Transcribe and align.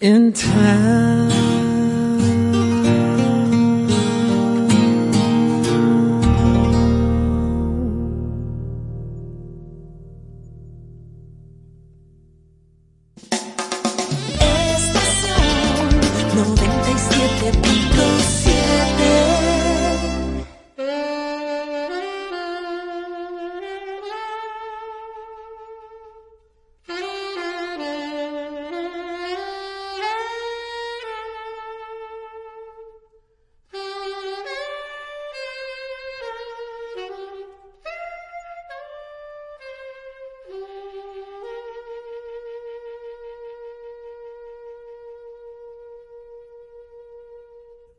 in 0.00 0.32
time. 0.32 1.37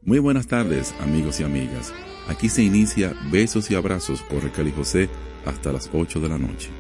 Muy 0.09 0.18
buenas 0.18 0.48
tardes, 0.48 0.95
amigos 1.02 1.40
y 1.40 1.44
amigas. 1.44 1.94
Aquí 2.27 2.50
se 2.50 2.63
inicia 2.63 3.13
Besos 3.31 3.70
y 3.70 3.76
Abrazos 3.76 4.23
con 4.23 4.41
Raquel 4.41 4.70
y 4.70 4.72
José 4.72 5.08
hasta 5.45 5.72
las 5.72 5.88
8 5.94 6.20
de 6.20 6.30
la 6.30 6.40
noche. 6.40 6.72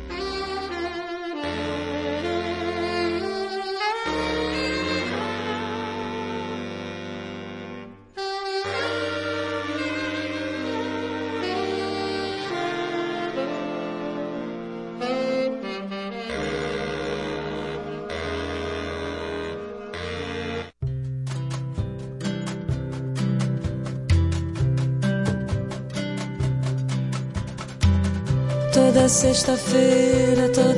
ça 29.49 29.57
fait 29.57 30.35
la 30.35 30.68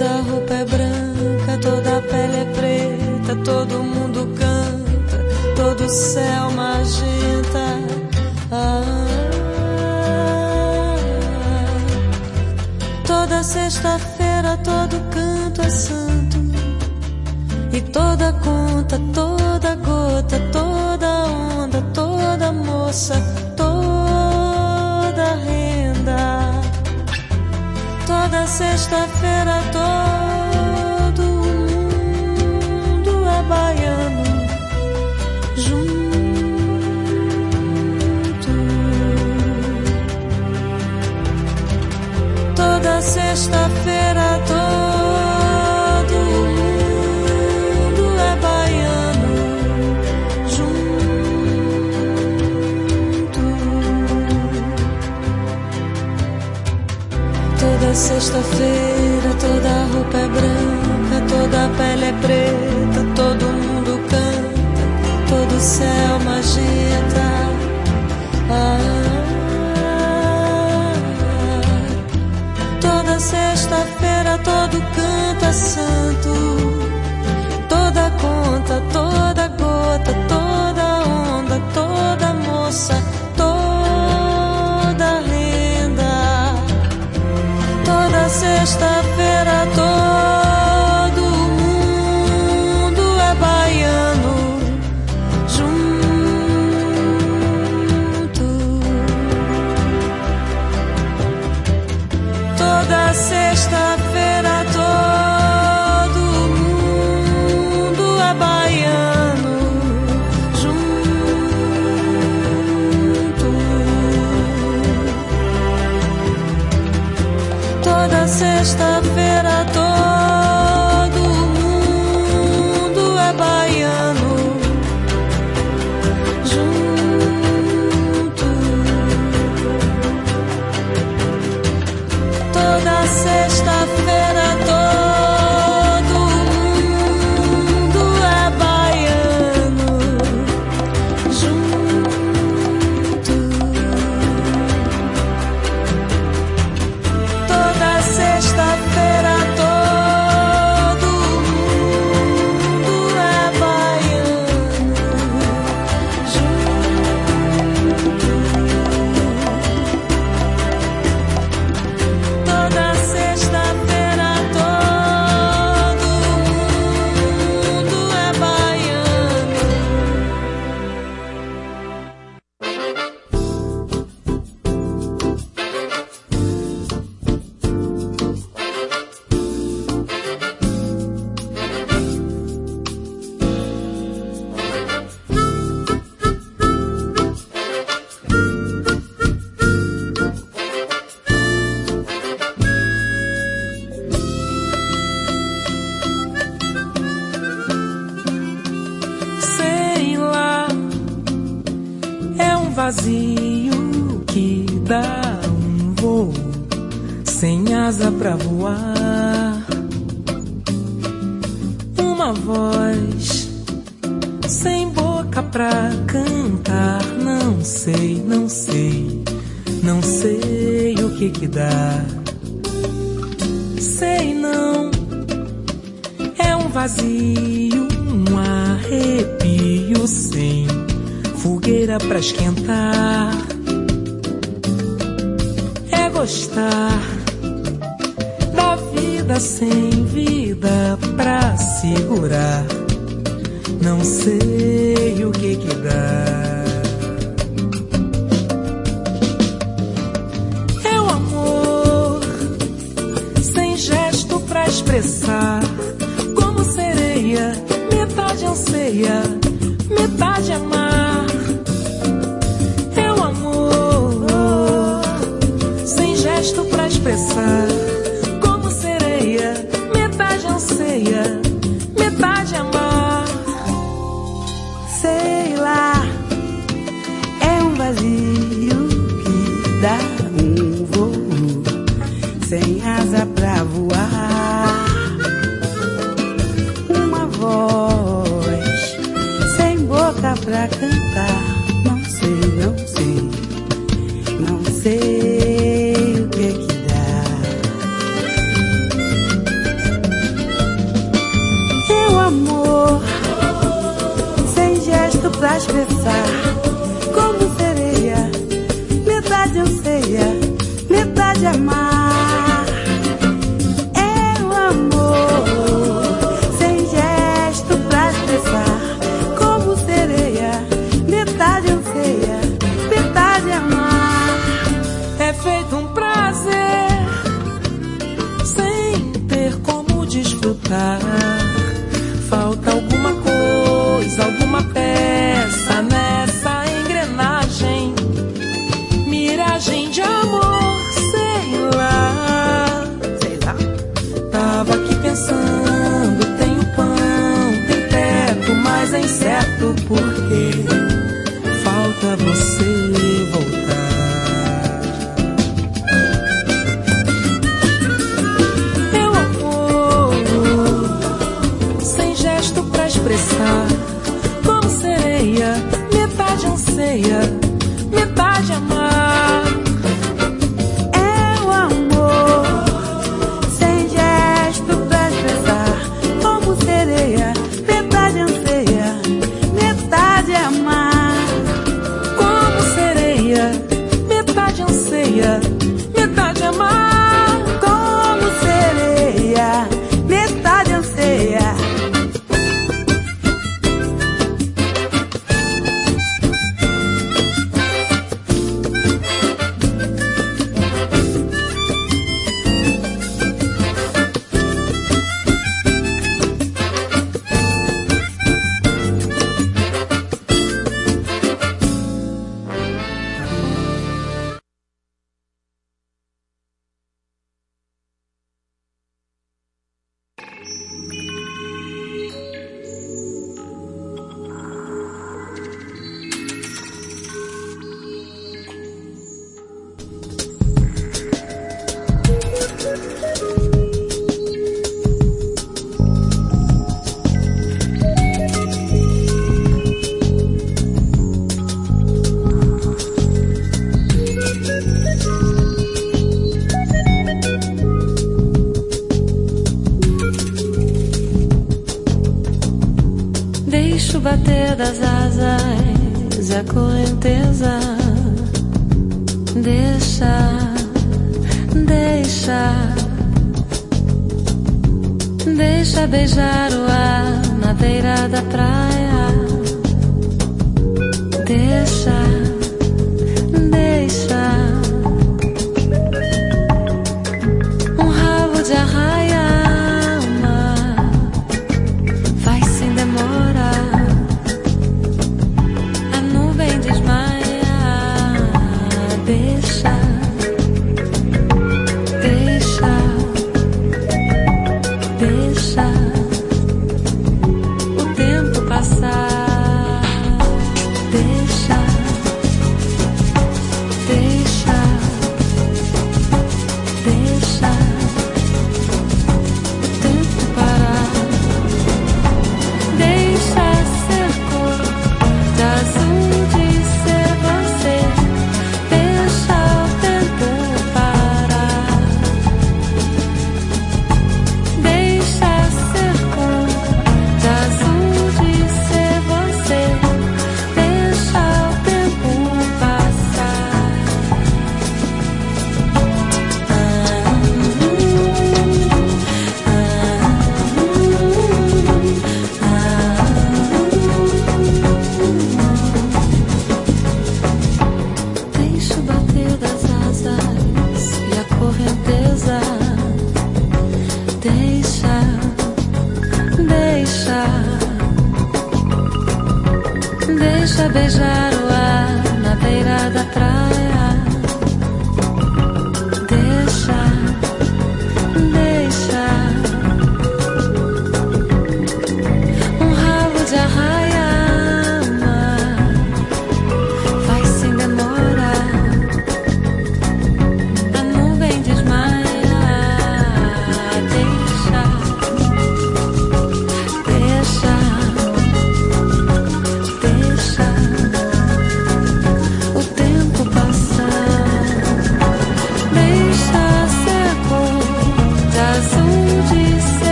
metade 386.61 386.90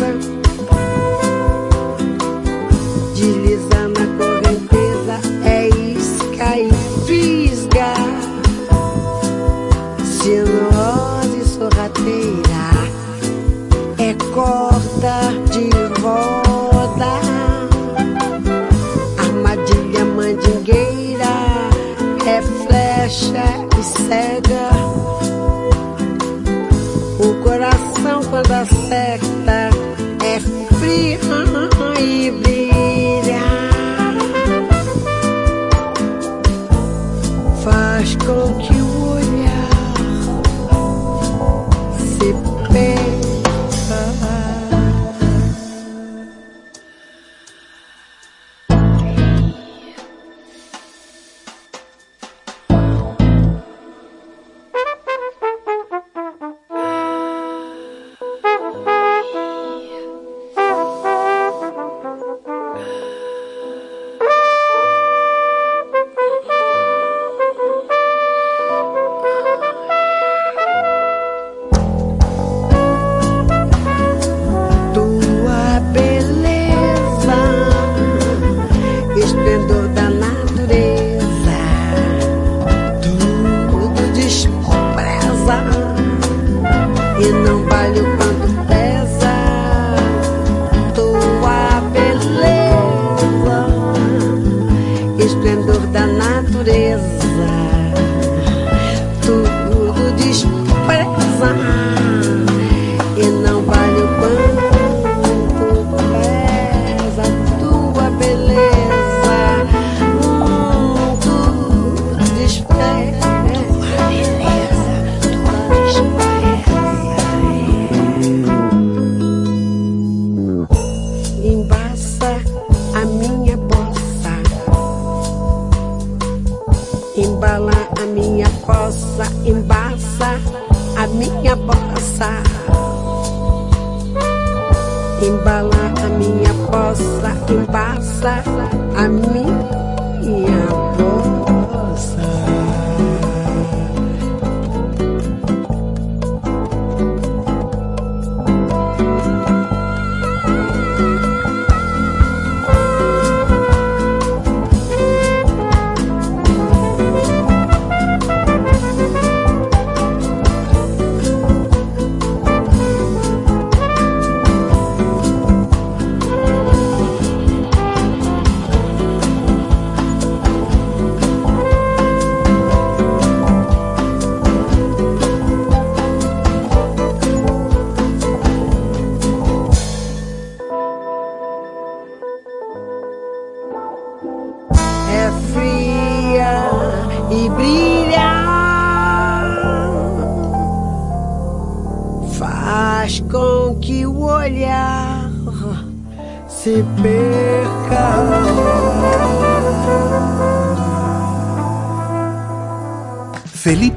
clerk 0.00 0.39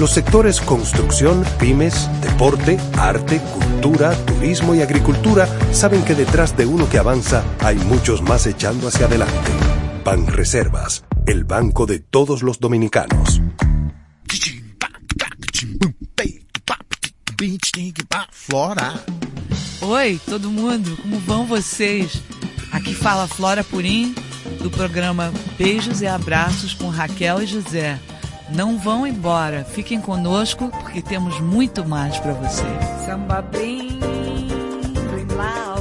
Los 0.00 0.12
sectores 0.12 0.62
construcción, 0.62 1.44
pymes, 1.58 2.08
deporte, 2.22 2.78
arte, 2.96 3.38
cultura, 3.52 4.16
turismo 4.24 4.74
y 4.74 4.80
agricultura 4.80 5.46
saben 5.72 6.02
que 6.06 6.14
detrás 6.14 6.56
de 6.56 6.64
uno 6.64 6.88
que 6.88 6.96
avanza 6.96 7.44
hay 7.60 7.76
muchos 7.76 8.22
más 8.22 8.46
echando 8.46 8.88
hacia 8.88 9.04
adelante. 9.04 9.50
Ban 10.02 10.26
Reservas, 10.26 11.04
el 11.26 11.44
banco 11.44 11.84
de 11.84 11.98
todos 11.98 12.42
los 12.42 12.60
dominicanos. 12.60 13.42
Flora. 18.30 19.04
Oi, 19.82 20.18
todo 20.24 20.50
mundo, 20.50 20.96
como 21.02 21.18
vão 21.18 21.44
vocês? 21.44 22.22
Aqui 22.72 22.94
fala 22.94 23.28
Flora 23.28 23.62
Purim, 23.62 24.14
do 24.62 24.70
programa 24.70 25.30
Beijos 25.58 26.00
e 26.00 26.06
Abraços 26.06 26.72
com 26.72 26.88
Raquel 26.88 27.42
e 27.42 27.46
José. 27.46 27.98
Não 28.52 28.76
vão 28.76 29.06
embora, 29.06 29.64
fiquem 29.64 30.00
conosco 30.00 30.70
porque 30.70 31.00
temos 31.00 31.40
muito 31.40 31.84
mais 31.84 32.18
para 32.18 32.32
você. 32.32 32.64
Samba 33.06 33.40
bem, 33.42 33.98
bem 34.00 35.36
lau, 35.36 35.79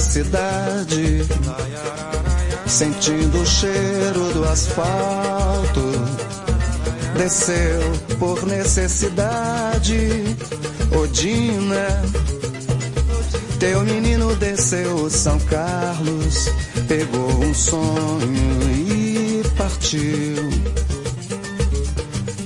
cidade, 0.00 1.22
sentindo 2.66 3.40
o 3.40 3.46
cheiro 3.46 4.32
do 4.32 4.44
asfalto. 4.44 5.92
Desceu 7.16 7.92
por 8.18 8.46
necessidade, 8.46 10.24
Odina. 10.98 12.02
Teu 13.58 13.82
menino 13.82 14.34
desceu 14.36 15.10
São 15.10 15.38
Carlos, 15.40 16.48
pegou 16.88 17.44
um 17.44 17.52
sonho 17.52 18.70
e 18.70 19.42
partiu. 19.56 20.50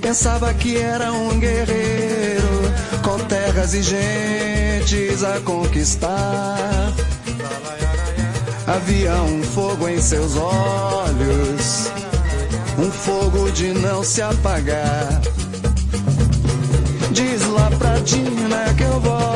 Pensava 0.00 0.52
que 0.54 0.76
era 0.76 1.12
um 1.12 1.38
guerreiro, 1.38 2.72
com 3.02 3.18
terras 3.26 3.74
e 3.74 3.82
gentes 3.82 5.22
a 5.24 5.40
conquistar 5.40 6.93
havia 8.66 9.14
um 9.22 9.42
fogo 9.42 9.88
em 9.88 10.00
seus 10.00 10.36
olhos, 10.36 11.90
um 12.78 12.90
fogo 12.90 13.50
de 13.52 13.72
não 13.74 14.02
se 14.02 14.22
apagar. 14.22 15.20
Diz 17.12 17.46
lá 17.48 17.70
pra 17.78 18.00
Tina 18.00 18.74
que 18.76 18.82
eu 18.82 19.00
volto. 19.00 19.33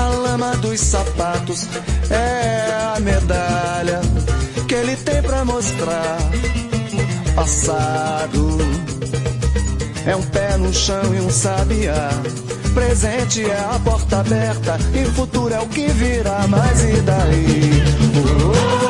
a 0.00 0.08
lama 0.08 0.56
dos 0.56 0.80
sapatos 0.80 1.68
é 2.10 2.94
a 2.96 3.00
medalha 3.00 4.00
que 4.66 4.74
ele 4.74 4.96
tem 4.96 5.22
para 5.22 5.44
mostrar. 5.44 6.18
Passado 7.34 8.58
é 10.06 10.16
um 10.16 10.22
pé 10.22 10.56
no 10.56 10.72
chão 10.72 11.14
e 11.14 11.20
um 11.20 11.30
sabiá. 11.30 12.10
Presente 12.74 13.44
é 13.44 13.58
a 13.58 13.78
porta 13.84 14.20
aberta 14.20 14.78
e 14.94 15.04
futuro 15.10 15.52
é 15.52 15.60
o 15.60 15.66
que 15.66 15.86
virá, 15.88 16.46
mas 16.48 16.82
e 16.82 17.00
daí? 17.02 17.82
Oh, 18.16 18.86
oh. 18.86 18.89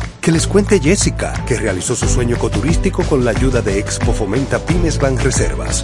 Que 0.21 0.31
les 0.31 0.45
cuente 0.45 0.79
Jessica, 0.79 1.33
que 1.47 1.57
realizó 1.57 1.95
su 1.95 2.07
sueño 2.07 2.35
ecoturístico 2.35 3.01
con 3.03 3.25
la 3.25 3.31
ayuda 3.31 3.63
de 3.63 3.79
Expo 3.79 4.13
Fomenta 4.13 4.59
Pymes 4.59 4.99
Banreservas. 4.99 5.83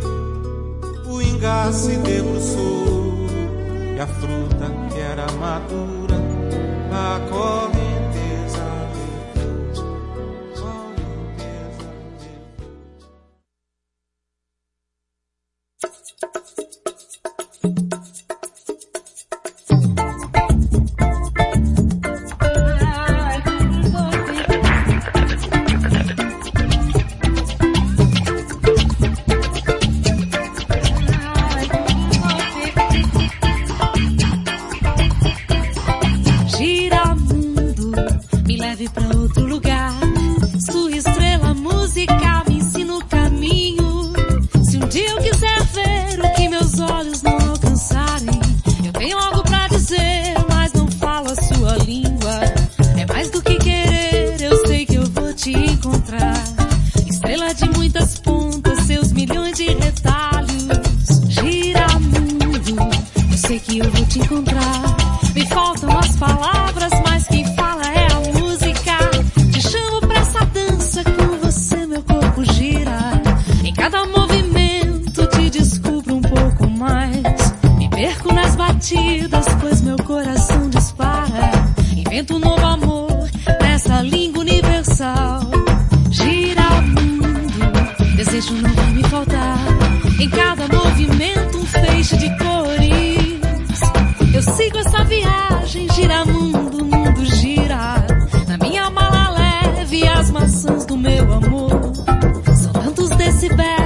o 1.07 1.21
ingá 1.21 1.71
se 1.71 1.95
debruçou 1.95 3.25
e 3.95 3.99
a 4.01 4.07
fruta 4.07 4.69
que 4.91 4.99
era 4.99 5.31
madura, 5.31 6.17
a 6.91 7.21
correnteza 7.29 7.88
vibrações 100.49 100.85
do 100.85 100.97
meu 100.97 101.33
amor. 101.33 101.69
São 102.55 102.73
tantos 102.73 103.09
decibéis. 103.11 103.78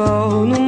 sol 0.00 0.46
no 0.48 0.59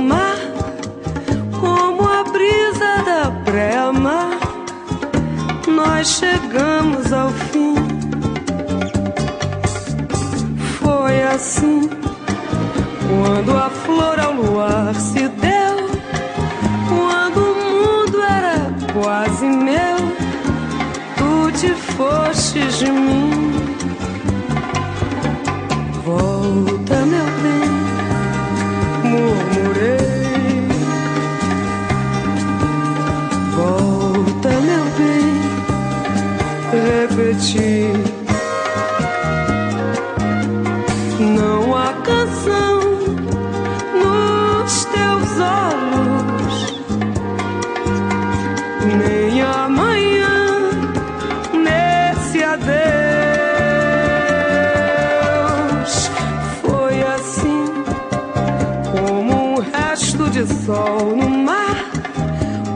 sol 60.64 61.16
no 61.16 61.28
mar, 61.28 61.76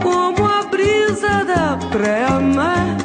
como 0.03 0.45
a 0.45 0.62
brisa 0.64 1.45
da 1.45 1.78
pré-mar, 1.91 2.97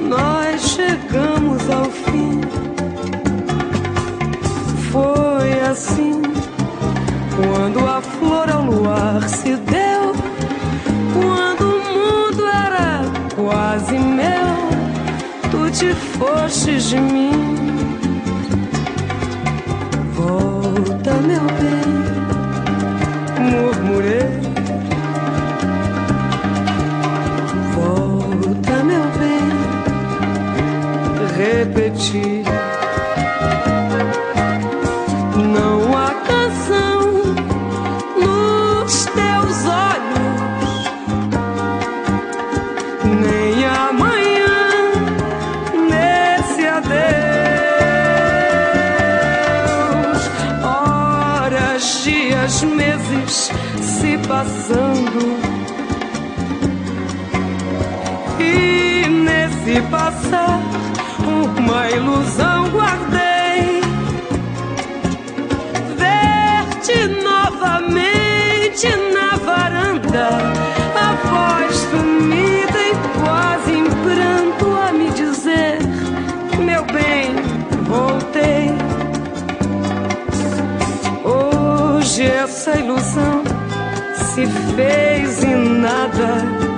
nós 0.00 0.62
chegamos 0.62 1.68
ao 1.70 1.84
fim. 1.84 2.40
Foi 4.90 5.60
assim, 5.70 6.22
quando 7.36 7.86
a 7.86 8.00
flor 8.00 8.48
ao 8.50 8.62
luar 8.62 9.28
se 9.28 9.54
deu, 9.56 10.12
quando 11.12 11.64
o 11.64 11.80
mundo 11.94 12.46
era 12.46 13.02
quase 13.34 13.98
meu, 13.98 15.50
tu 15.50 15.70
te 15.70 15.92
fostes 15.94 16.84
de 16.84 17.00
mim. 17.00 17.23
passar, 59.90 60.60
uma 61.58 61.90
ilusão 61.90 62.68
guardei. 62.70 63.80
Ver-te 65.96 67.06
novamente 67.22 68.88
na 69.12 69.36
varanda, 69.36 70.28
a 70.94 71.14
voz 71.28 71.76
sumida 71.76 72.80
e 72.80 72.94
quase 73.20 73.72
em 73.72 73.84
pranto 73.84 74.76
a 74.76 74.92
me 74.92 75.10
dizer: 75.10 75.78
Meu 76.58 76.84
bem, 76.84 77.34
voltei. 77.82 78.74
Hoje 81.24 82.24
essa 82.24 82.78
ilusão 82.78 83.42
se 84.14 84.46
fez 84.74 85.44
em 85.44 85.80
nada 85.80 86.73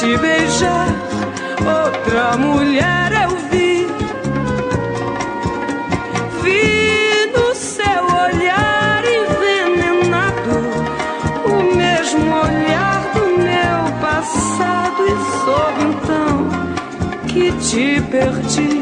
te 0.00 0.16
beijar, 0.16 0.88
outra 1.58 2.34
mulher 2.38 3.12
eu 3.22 3.36
vi. 3.50 3.86
Vi 6.42 7.26
no 7.34 7.54
seu 7.54 8.02
olhar 8.24 9.04
envenenado, 9.04 10.56
o 11.44 11.76
mesmo 11.76 12.34
olhar 12.34 13.02
do 13.12 13.26
meu 13.44 14.00
passado, 14.00 15.04
e 15.06 15.14
soube 15.44 15.82
então 15.92 16.48
que 17.28 17.52
te 17.58 18.00
perdi. 18.10 18.79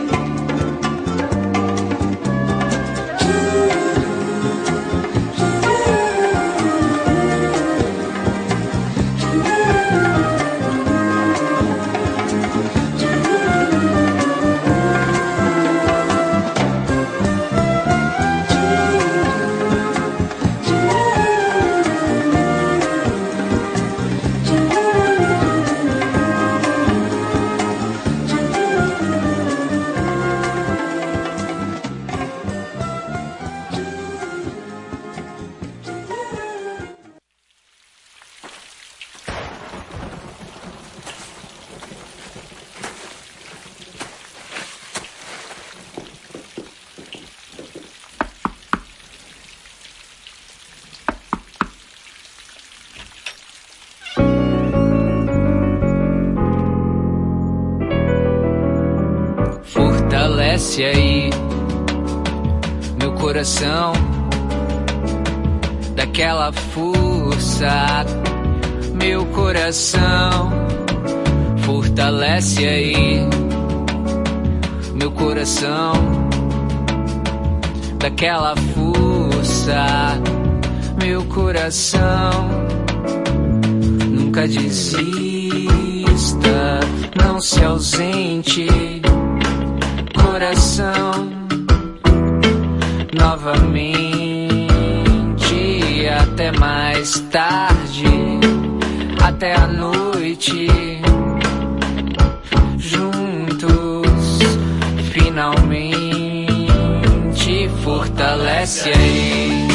fortalece 108.09 108.91
aí 108.91 109.69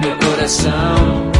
meu 0.00 0.16
coração. 0.18 1.39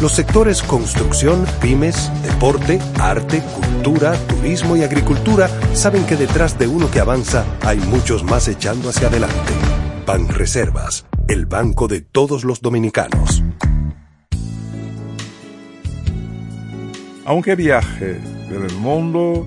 Los 0.00 0.12
sectores 0.12 0.62
construcción, 0.62 1.44
pymes, 1.60 2.12
deporte, 2.22 2.78
arte, 3.00 3.42
cultura, 3.42 4.12
turismo 4.28 4.76
y 4.76 4.84
agricultura 4.84 5.48
saben 5.72 6.06
que 6.06 6.14
detrás 6.14 6.56
de 6.56 6.68
uno 6.68 6.88
que 6.88 7.00
avanza 7.00 7.44
hay 7.62 7.80
muchos 7.80 8.22
más 8.22 8.46
echando 8.46 8.90
hacia 8.90 9.08
adelante. 9.08 9.52
Banreservas, 10.06 11.04
el 11.26 11.46
banco 11.46 11.88
de 11.88 12.00
todos 12.00 12.44
los 12.44 12.60
dominicanos. 12.60 13.42
Aunque 17.24 17.56
viaje 17.56 18.20
por 18.48 18.64
el 18.64 18.74
mundo 18.76 19.46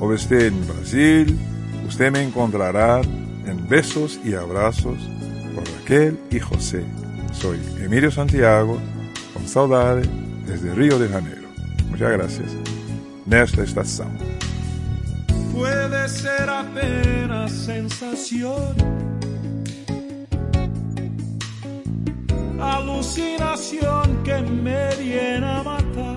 o 0.00 0.12
esté 0.12 0.48
en 0.48 0.66
Brasil, 0.66 1.38
usted 1.86 2.10
me 2.10 2.24
encontrará 2.24 3.00
en 3.00 3.68
besos 3.68 4.18
y 4.24 4.34
abrazos 4.34 4.98
por 5.54 5.62
Raquel 5.64 6.18
y 6.32 6.40
José. 6.40 6.82
Soy 7.32 7.60
Emilio 7.80 8.10
Santiago, 8.10 8.80
con 9.44 9.48
saudade 9.48 10.02
desde 10.46 10.74
Río 10.74 10.98
de 10.98 11.08
Janeiro. 11.08 11.48
Muchas 11.90 12.10
gracias. 12.12 12.50
Nesta 13.26 13.62
estação. 13.62 14.10
Puede 15.52 16.08
ser 16.08 16.48
apenas 16.48 17.52
sensación, 17.52 18.74
alucinación 22.60 24.22
que 24.24 24.40
me 24.40 24.96
viene 24.96 25.46
a 25.46 25.62
matar. 25.62 26.13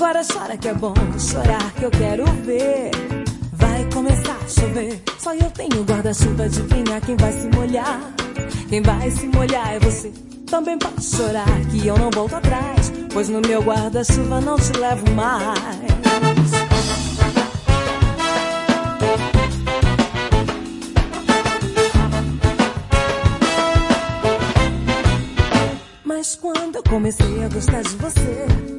Agora 0.00 0.22
chora 0.22 0.56
que 0.56 0.68
é 0.68 0.74
bom, 0.74 0.94
chorar 1.18 1.72
que 1.72 1.82
eu 1.82 1.90
quero 1.90 2.24
ver. 2.44 2.92
Vai 3.54 3.84
começar 3.92 4.36
a 4.36 4.48
chover, 4.48 5.02
só 5.18 5.34
eu 5.34 5.50
tenho 5.50 5.82
guarda-chuva, 5.82 6.44
adivinha 6.44 7.00
quem 7.00 7.16
vai 7.16 7.32
se 7.32 7.48
molhar? 7.48 8.00
Quem 8.68 8.80
vai 8.80 9.10
se 9.10 9.26
molhar 9.26 9.74
é 9.74 9.80
você. 9.80 10.12
Também 10.48 10.78
pode 10.78 11.04
chorar 11.04 11.60
que 11.68 11.84
eu 11.84 11.98
não 11.98 12.10
volto 12.10 12.36
atrás, 12.36 12.92
pois 13.12 13.28
no 13.28 13.40
meu 13.40 13.60
guarda-chuva 13.60 14.40
não 14.40 14.56
te 14.56 14.72
levo 14.78 15.10
mais. 15.16 15.58
Mas 26.04 26.36
quando 26.36 26.76
eu 26.76 26.84
comecei 26.84 27.42
a 27.42 27.48
gostar 27.48 27.82
de 27.82 27.96
você, 27.96 28.77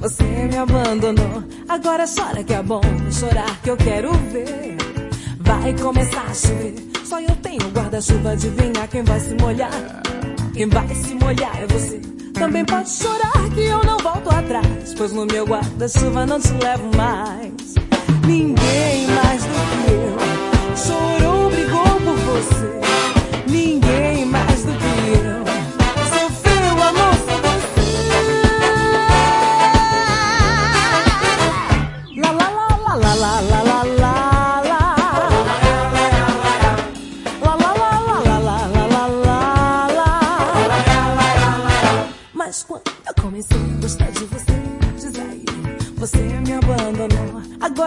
você 0.00 0.24
me 0.24 0.56
abandonou. 0.56 1.42
Agora 1.68 2.04
chora 2.06 2.42
que 2.44 2.54
é 2.54 2.62
bom, 2.62 2.80
chorar 3.10 3.60
que 3.62 3.70
eu 3.70 3.76
quero 3.76 4.12
ver. 4.12 4.76
Vai 5.40 5.72
começar 5.74 6.22
a 6.22 6.34
chover, 6.34 6.74
só 7.04 7.20
eu 7.20 7.36
tenho 7.36 7.70
guarda-chuva, 7.70 8.32
adivinha 8.32 8.88
quem 8.90 9.02
vai 9.04 9.20
se 9.20 9.34
molhar? 9.34 10.02
Quem 10.52 10.68
vai 10.68 10.88
se 10.94 11.14
molhar 11.14 11.62
é 11.62 11.66
você. 11.66 12.00
Também 12.34 12.64
pode 12.64 12.90
chorar 12.90 13.50
que 13.54 13.60
eu 13.60 13.82
não 13.84 13.96
volto 13.98 14.28
atrás, 14.28 14.94
pois 14.96 15.12
no 15.12 15.24
meu 15.26 15.46
guarda-chuva 15.46 16.26
não 16.26 16.40
te 16.40 16.52
levo 16.52 16.96
mais. 16.96 17.74
Ninguém 18.26 19.06
mais 19.06 19.42
do 19.44 19.50
que 19.84 19.92
eu 19.92 20.76
chorou, 20.76 21.50
brigou 21.50 21.84
por 21.84 22.16
você. 22.16 22.85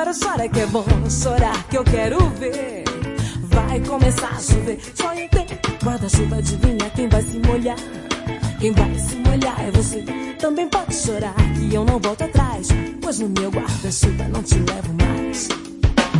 Agora 0.09 0.23
chora 0.23 0.49
que 0.49 0.59
é 0.59 0.65
bom 0.65 0.85
chorar 1.07 1.67
que 1.67 1.77
eu 1.77 1.83
quero 1.83 2.17
ver. 2.31 2.83
Vai 3.43 3.79
começar 3.81 4.29
a 4.29 4.39
chover, 4.41 4.79
só 4.95 5.13
eu 5.13 5.29
tenho 5.29 5.59
Guarda-chuva, 5.83 6.37
adivinha 6.37 6.89
quem 6.95 7.07
vai 7.07 7.21
se 7.21 7.37
molhar? 7.37 7.77
Quem 8.59 8.71
vai 8.71 8.97
se 8.97 9.15
molhar 9.17 9.55
é 9.61 9.69
você. 9.69 10.03
Também 10.39 10.67
pode 10.67 10.95
chorar 10.95 11.35
que 11.35 11.75
eu 11.75 11.85
não 11.85 11.99
volto 11.99 12.23
atrás. 12.23 12.69
Pois 12.99 13.19
no 13.19 13.29
meu 13.29 13.51
guarda-chuva 13.51 14.27
não 14.29 14.41
te 14.41 14.55
levo 14.55 14.93
mais. 14.95 15.47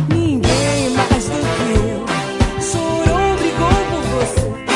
Ninguém 0.08 0.90
mais 0.90 1.24
do 1.24 1.40
que 1.56 1.72
eu 1.90 2.62
chorou, 2.62 3.36
brigou 3.38 3.70
por 3.90 4.02
você. 4.24 4.69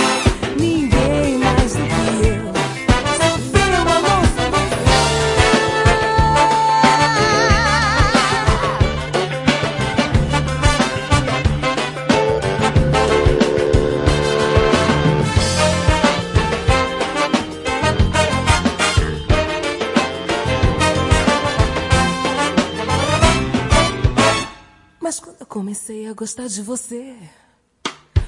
Comecei 26.35 26.43
a 26.43 26.45
gostar 26.45 26.47
de 26.47 26.63
você, 26.63 27.15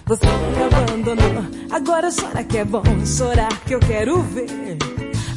você 0.07 0.27
me 0.27 0.63
abandonou. 0.63 1.45
Agora 1.71 2.09
chora 2.11 2.45
que 2.45 2.59
é 2.59 2.65
bom, 2.65 2.83
chorar 3.05 3.61
que 3.65 3.75
eu 3.75 3.81
quero 3.81 4.23
ver. 4.23 4.79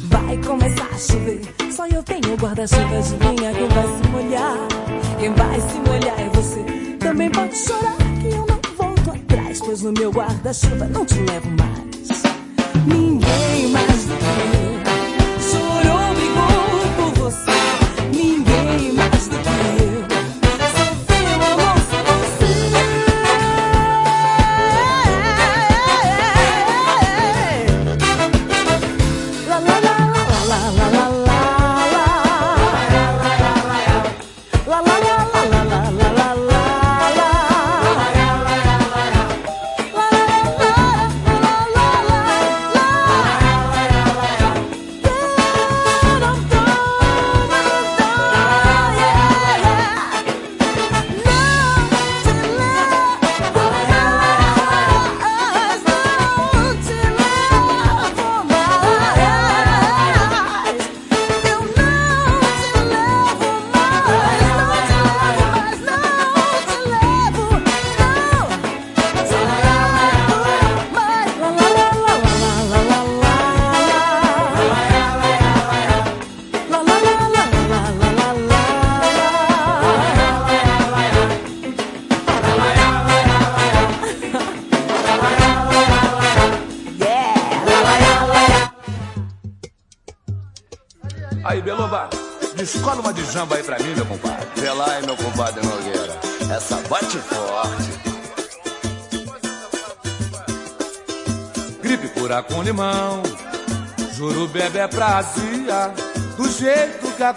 Vai 0.04 0.36
começar 0.38 0.86
a 0.86 0.98
chover, 0.98 1.40
só 1.72 1.86
eu 1.86 2.02
tenho 2.02 2.36
guarda-chuva, 2.36 2.98
adivinha 2.98 3.52
quem 3.52 3.68
vai 3.68 3.86
se 3.86 4.08
molhar? 4.08 4.68
Quem 5.18 5.34
vai 5.34 5.60
se 5.60 5.78
molhar 5.78 6.20
é 6.20 6.28
você. 6.30 6.62
Também 6.98 7.30
pode 7.30 7.56
chorar 7.56 7.96
que 8.20 8.28
eu 8.28 8.46
não 8.46 8.60
volto 8.76 9.10
atrás, 9.10 9.60
pois 9.60 9.82
no 9.82 9.92
meu 9.92 10.10
guarda-chuva 10.10 10.86
não 10.86 11.04
te 11.04 11.14
levo 11.14 11.50
mais. 11.50 12.22
Ninguém 12.86 13.68
mais 13.68 14.04
do 14.06 14.16
que 14.16 14.74
eu 14.74 14.79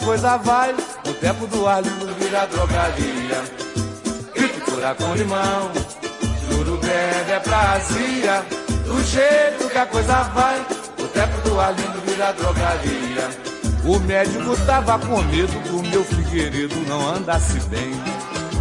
coisa 0.04 0.38
vai, 0.38 0.76
o 1.08 1.14
tempo 1.14 1.48
do 1.48 1.68
ar 1.68 1.82
vira 1.82 2.46
drogaria. 2.48 3.44
Gripe 4.36 4.62
cura 4.62 4.96
com 4.96 5.16
limão, 5.16 5.72
juro 6.50 6.78
bebe 6.78 7.32
é 7.32 7.40
prazia. 7.40 8.46
Do 8.86 9.02
jeito 9.04 9.70
que 9.70 9.78
a 9.78 9.86
coisa 9.86 10.24
vai, 10.24 10.60
o 11.00 11.08
tempo 11.08 11.50
do 11.50 11.60
ar 11.60 11.74
vira 11.74 12.34
drogaria. 12.34 13.54
O 13.86 14.00
médico 14.00 14.56
tava 14.66 15.00
com 15.00 15.22
medo 15.24 15.60
do 15.70 15.84
meu 15.90 16.04
figueiredo 16.04 16.76
não 16.88 17.16
andasse 17.16 17.60
bem. 17.62 17.94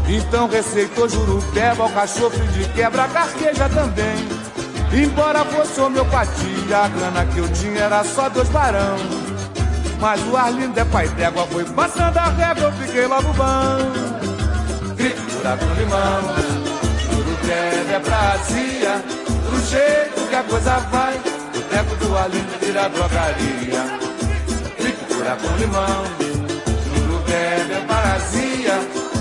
Então 0.08 0.48
receitou 0.48 1.08
jurupeba, 1.08 1.84
alcachofre 1.84 2.46
de 2.48 2.68
quebra, 2.70 3.08
carqueja 3.08 3.68
também. 3.68 4.28
Embora 4.92 5.44
fosse 5.44 5.80
homeopatia, 5.80 6.76
a 6.76 6.88
grana 6.88 7.26
que 7.26 7.38
eu 7.38 7.48
tinha 7.52 7.82
era 7.82 8.04
só 8.04 8.28
dois 8.28 8.48
barão. 8.48 9.21
Mas 10.02 10.20
o 10.28 10.36
Arlindo 10.36 10.78
é 10.78 10.84
pai 10.84 11.08
d'égua, 11.08 11.46
foi 11.46 11.64
passando 11.64 12.18
a 12.18 12.28
régua, 12.28 12.64
eu 12.64 12.72
fiquei 12.72 13.06
logo 13.06 13.32
bom. 13.32 14.94
Gritura 14.96 15.56
com 15.56 15.80
limão, 15.80 16.22
jurupeba 17.08 17.92
é 17.92 18.00
prazia. 18.00 19.02
Do 19.48 19.70
jeito 19.70 20.28
que 20.28 20.34
a 20.34 20.42
coisa 20.42 20.78
vai, 20.90 21.16
o 21.16 21.60
tempo 21.70 21.96
do 21.96 22.18
Arlindo 22.18 22.58
vira 22.60 22.88
drogaria 22.88 24.12
cura 25.22 25.36
com 25.36 25.56
limão. 25.56 26.04
Juro 26.94 27.22
bebe 27.24 27.72
é 27.72 27.86
parasia. 27.86 28.78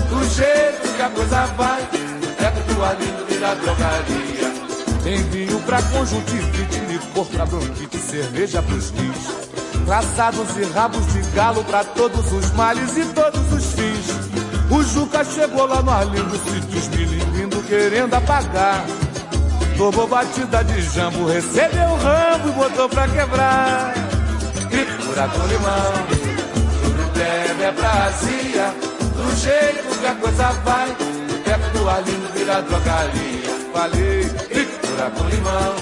Do 0.08 0.24
jeito 0.34 0.96
que 0.96 1.02
a 1.02 1.10
coisa 1.10 1.46
vai, 1.56 1.80
é 1.80 2.74
do 2.74 2.84
alindo 2.84 3.26
vira 3.26 3.54
drogaria. 3.54 4.52
Tem 5.02 5.22
vinho 5.30 5.60
pra 5.60 5.82
conjuntivite, 5.82 6.80
licor 6.88 7.26
pra 7.26 7.46
bronquite, 7.46 7.98
cerveja 7.98 8.62
pros 8.62 8.90
rins. 8.90 9.41
Traçados 9.92 10.56
e 10.56 10.64
rabos 10.72 11.06
de 11.12 11.20
galo 11.32 11.62
pra 11.64 11.84
todos 11.84 12.32
os 12.32 12.50
males 12.52 12.96
e 12.96 13.04
todos 13.12 13.52
os 13.52 13.72
fins. 13.74 14.06
O 14.70 14.82
Juca 14.82 15.22
chegou 15.22 15.66
lá 15.66 15.82
no 15.82 15.90
Arlindo, 15.90 16.34
se 16.34 16.60
desmilindo, 16.60 17.62
querendo 17.64 18.14
apagar. 18.14 18.86
Tomou 19.76 20.06
batida 20.08 20.64
de 20.64 20.80
jambo, 20.80 21.26
recebeu 21.26 21.90
o 21.90 21.96
rambo 21.96 22.48
e 22.48 22.52
botou 22.52 22.88
pra 22.88 23.06
quebrar 23.06 23.92
cura 25.04 25.28
com 25.28 25.46
limão. 25.46 25.92
Tudo 26.82 27.12
bebe 27.12 27.62
é 27.62 27.72
prazia, 27.72 28.74
do 29.14 29.36
jeito 29.42 29.98
que 30.00 30.06
a 30.06 30.14
coisa 30.14 30.52
vai, 30.64 30.88
o 30.88 31.38
teto 31.44 31.78
do 31.78 31.90
alindo 31.90 32.32
vira 32.32 32.62
drogaria. 32.62 33.52
Falei, 33.74 34.24
cura 34.80 35.10
com 35.10 35.28
limão. 35.28 35.74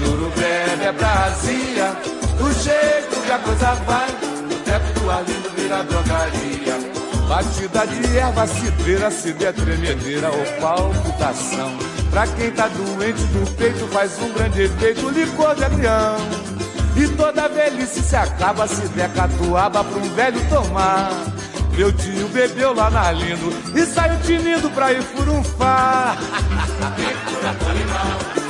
Juro 0.00 0.32
bebe 0.36 0.84
é 0.84 0.92
prazia, 0.92 1.96
do 2.36 2.52
jeito 2.54 3.09
a 3.30 3.38
coisa 3.38 3.74
vai, 3.86 4.08
o 4.08 4.54
teto 4.64 5.00
do 5.00 5.10
alindo 5.10 5.50
vira 5.54 5.84
drogaria. 5.84 7.00
Batida 7.28 7.86
de 7.86 8.16
erva, 8.16 8.46
cidreira, 8.46 9.10
se 9.10 9.32
der 9.34 9.52
tremedeira 9.52 10.30
ou 10.30 10.44
palpitação. 10.60 11.78
Pra 12.10 12.26
quem 12.26 12.50
tá 12.50 12.66
doente 12.68 13.22
do 13.24 13.56
peito, 13.56 13.86
faz 13.88 14.18
um 14.20 14.32
grande 14.32 14.62
efeito, 14.62 15.08
licor 15.10 15.54
de 15.54 15.64
avião. 15.64 16.16
E 16.96 17.06
toda 17.16 17.48
velhice 17.48 18.02
se 18.02 18.16
acaba 18.16 18.66
se 18.66 18.88
der 18.88 19.08
catuaba 19.12 19.84
pra 19.84 19.98
um 19.98 20.14
velho 20.14 20.40
tomar. 20.48 21.10
Meu 21.76 21.92
tio 21.92 22.28
bebeu 22.28 22.74
lá 22.74 22.90
na 22.90 23.12
Lindo 23.12 23.52
e 23.76 23.86
saiu 23.86 24.20
tinindo 24.22 24.68
pra 24.70 24.92
ir 24.92 25.02
furunfar. 25.02 26.18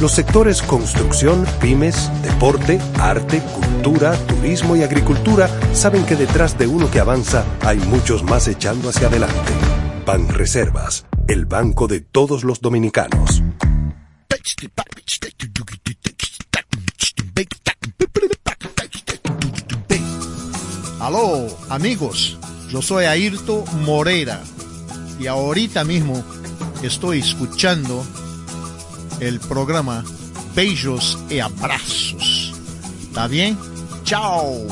Los 0.00 0.12
sectores 0.12 0.60
construcción, 0.60 1.46
pymes, 1.58 2.10
deporte, 2.22 2.78
arte, 2.98 3.40
cultura, 3.40 4.14
turismo 4.26 4.76
y 4.76 4.82
agricultura 4.82 5.48
saben 5.72 6.04
que 6.04 6.16
detrás 6.16 6.58
de 6.58 6.66
uno 6.66 6.90
que 6.90 7.00
avanza 7.00 7.46
hay 7.62 7.78
muchos 7.78 8.22
más 8.22 8.46
echando 8.46 8.90
hacia 8.90 9.06
adelante. 9.06 9.52
Pan 10.04 10.28
Reservas, 10.28 11.06
el 11.28 11.46
banco 11.46 11.86
de 11.86 12.00
todos 12.00 12.44
los 12.44 12.60
dominicanos. 12.60 13.42
Aló, 21.00 21.46
amigos, 21.70 22.36
yo 22.70 22.82
soy 22.82 23.06
Ayrto 23.06 23.64
Morera 23.86 24.42
y 25.18 25.26
ahorita 25.26 25.84
mismo 25.84 26.22
estoy 26.82 27.20
escuchando 27.20 28.04
el 29.20 29.40
programa 29.40 30.04
Bellos 30.54 31.18
y 31.28 31.40
Abrazos. 31.40 32.54
¿Está 33.08 33.26
bien? 33.26 33.58
Chao. 34.04 34.66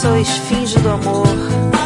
Sou 0.00 0.16
esfinge 0.16 0.78
do 0.78 0.88
amor. 0.88 1.79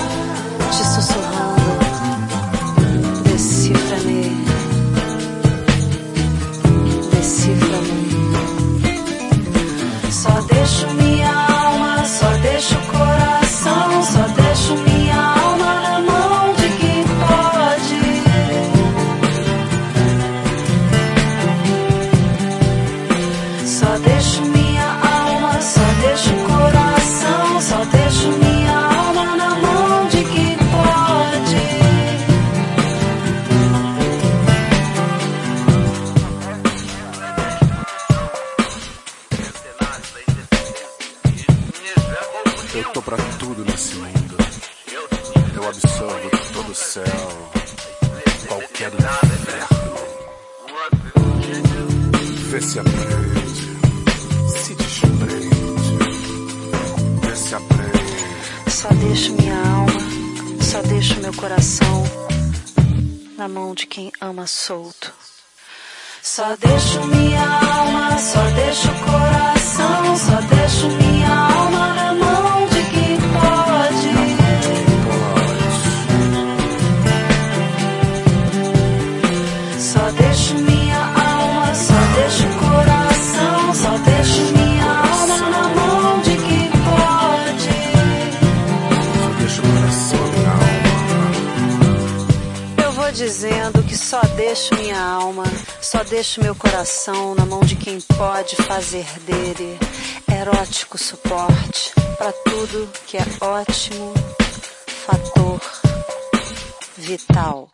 Solto. 64.47 65.12
Só 66.22 66.57
deixo 66.57 66.73
deixo 96.15 96.41
meu 96.41 96.55
coração 96.55 97.35
na 97.35 97.45
mão 97.45 97.59
de 97.59 97.74
quem 97.74 98.01
pode 98.16 98.55
fazer 98.55 99.05
dele 99.23 99.77
erótico 100.32 100.97
suporte 100.97 101.93
para 102.16 102.31
tudo 102.31 102.89
que 103.05 103.16
é 103.16 103.24
ótimo, 103.41 104.15
fator 105.05 105.61
vital. 106.97 107.69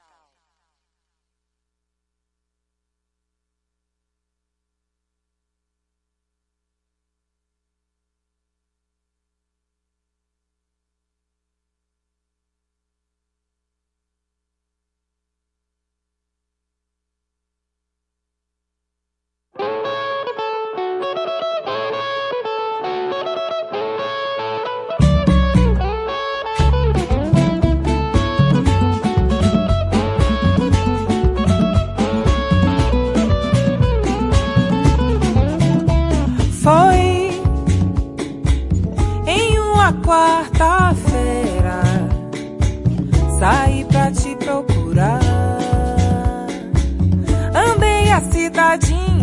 Quarta-feira. 40.11 41.81
Saí 43.39 43.85
pra 43.85 44.11
te 44.11 44.35
procurar. 44.37 45.20
Andei 47.55 48.11
a 48.11 48.20
cidade 48.20 49.19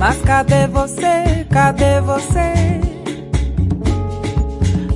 Mas 0.00 0.16
cadê 0.22 0.66
você? 0.66 1.46
Cadê 1.50 2.00
você? 2.00 2.80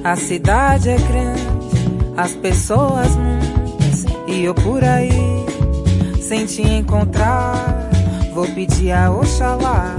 A 0.02 0.16
cidade 0.16 0.88
é 0.88 0.96
grande, 0.96 1.46
as 2.16 2.32
pessoas 2.32 3.14
muitas. 3.14 4.06
E 4.26 4.44
eu 4.44 4.54
por 4.54 4.82
aí, 4.82 5.44
sem 6.22 6.46
te 6.46 6.62
encontrar. 6.62 7.54
Vou 8.34 8.46
pedir 8.46 8.92
a 8.92 9.10
Oxalá. 9.10 9.94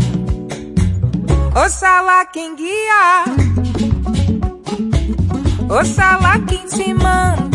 Oxalá 1.56 2.26
quem 2.26 2.56
guia. 2.56 3.26
Oxalá 5.70 6.40
quem 6.48 6.66
te 6.66 6.94
mandou. 6.96 7.55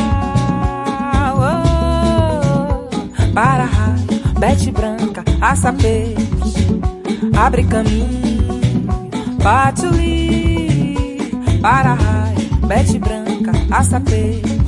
Raio, 3.33 4.21
bete 4.39 4.71
branca, 4.71 5.23
aça 5.39 5.71
peixe, 5.71 6.81
abre 7.37 7.63
caminho, 7.63 8.49
patchouli. 9.41 11.17
Para 11.61 11.93
raio, 11.93 12.49
bete 12.67 12.99
branca, 12.99 13.51
aça 13.71 13.99
peixe, 13.99 14.59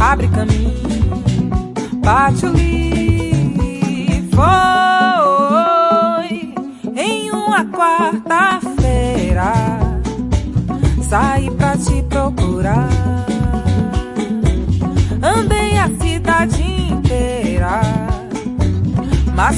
abre 0.00 0.28
caminho. 0.28 0.86
Patchouli 2.02 3.32
foi 4.32 5.34
em 6.94 7.30
uma 7.32 7.64
quarta-feira. 7.64 9.52
Saí 11.02 11.50
pra 11.50 11.76
te 11.76 12.00
procurar. 12.04 12.88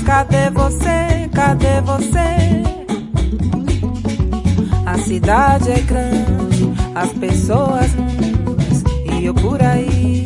Cadê 0.09 0.49
você? 0.49 1.29
Cadê 1.35 1.83
você? 1.83 2.63
A 4.87 4.97
cidade 4.97 5.71
é 5.71 5.81
grande, 5.81 6.73
as 6.95 7.13
pessoas 7.13 7.95
muitas 7.95 8.85
e 9.13 9.27
eu 9.27 9.35
por 9.35 9.63
aí 9.63 10.25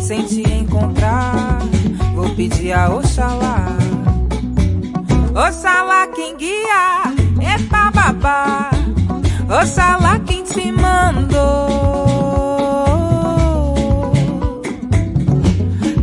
sem 0.00 0.22
te 0.22 0.42
encontrar. 0.42 1.58
Vou 2.14 2.30
pedir 2.36 2.72
a 2.72 2.88
Oxalá, 2.88 3.76
Oxalá 5.34 6.06
quem 6.14 6.36
guia, 6.36 7.02
é 7.42 7.54
epa 7.54 7.90
babá, 7.90 8.70
Oxalá 9.60 10.20
quem 10.20 10.44
te 10.44 10.70
mandou. 10.70 11.69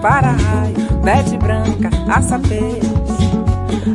para-raio, 0.00 0.76
bete 1.02 1.36
branca, 1.36 1.90
açapês, 2.08 2.82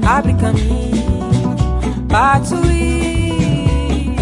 abre 0.08 0.34
caminho, 0.36 1.56
patuí, 2.08 3.36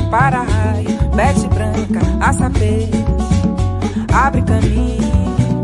para-raio, 0.10 0.98
bete 1.14 1.48
branca, 1.48 2.00
açapês, 2.22 2.90
abre 4.14 4.42
caminho, 4.44 5.64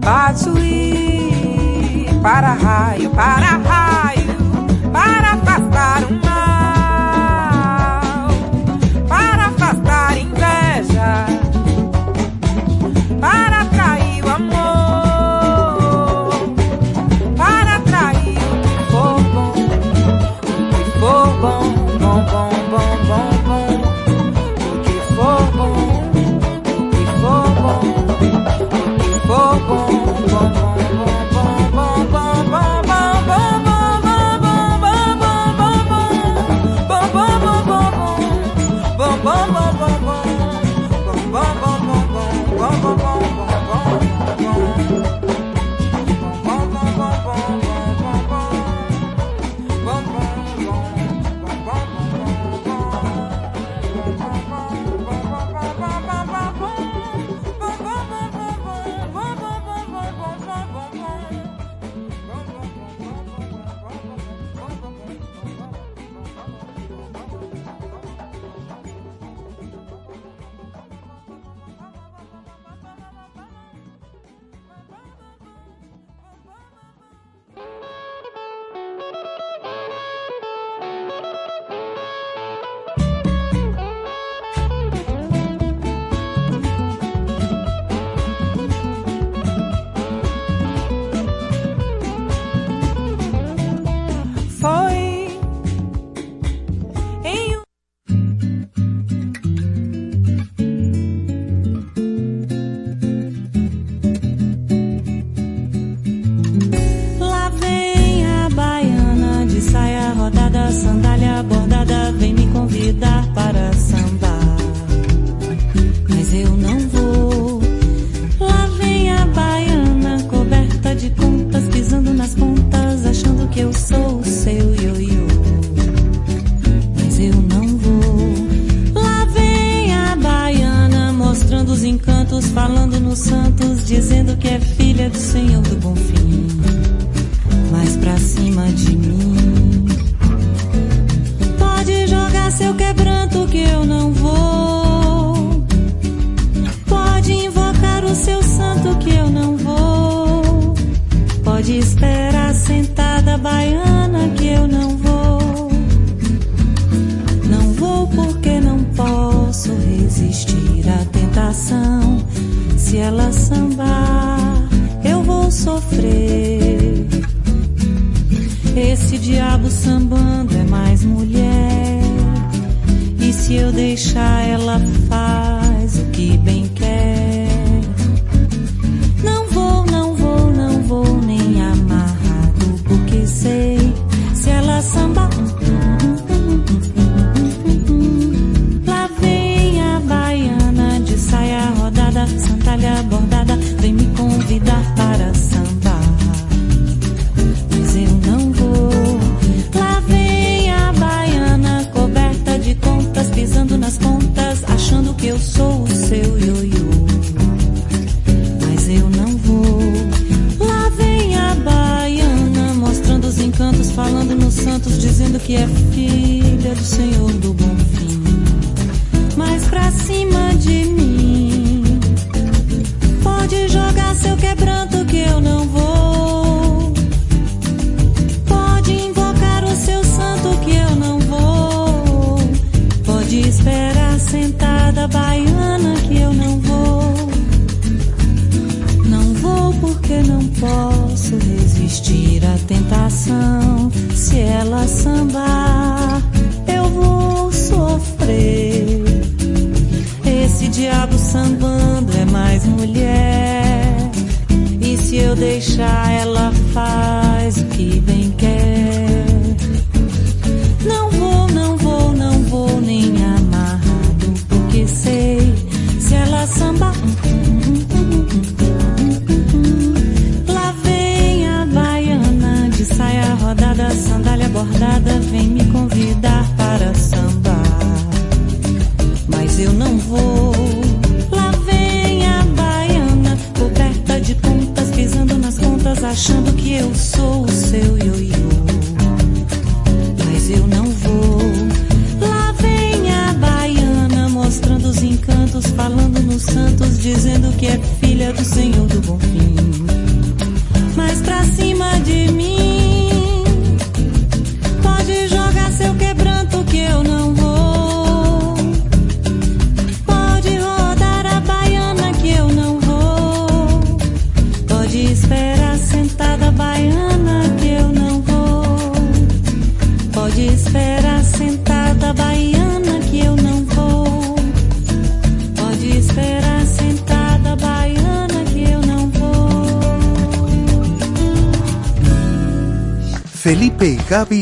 patuí, 0.00 1.30
para-raio, 2.20 3.10
para-raio, 3.10 4.36
para 4.92 5.32
afastar 5.34 6.02
o 6.04 6.12
mal, 6.26 8.00
para 9.08 9.46
afastar 9.46 10.18
inveja. 10.18 11.49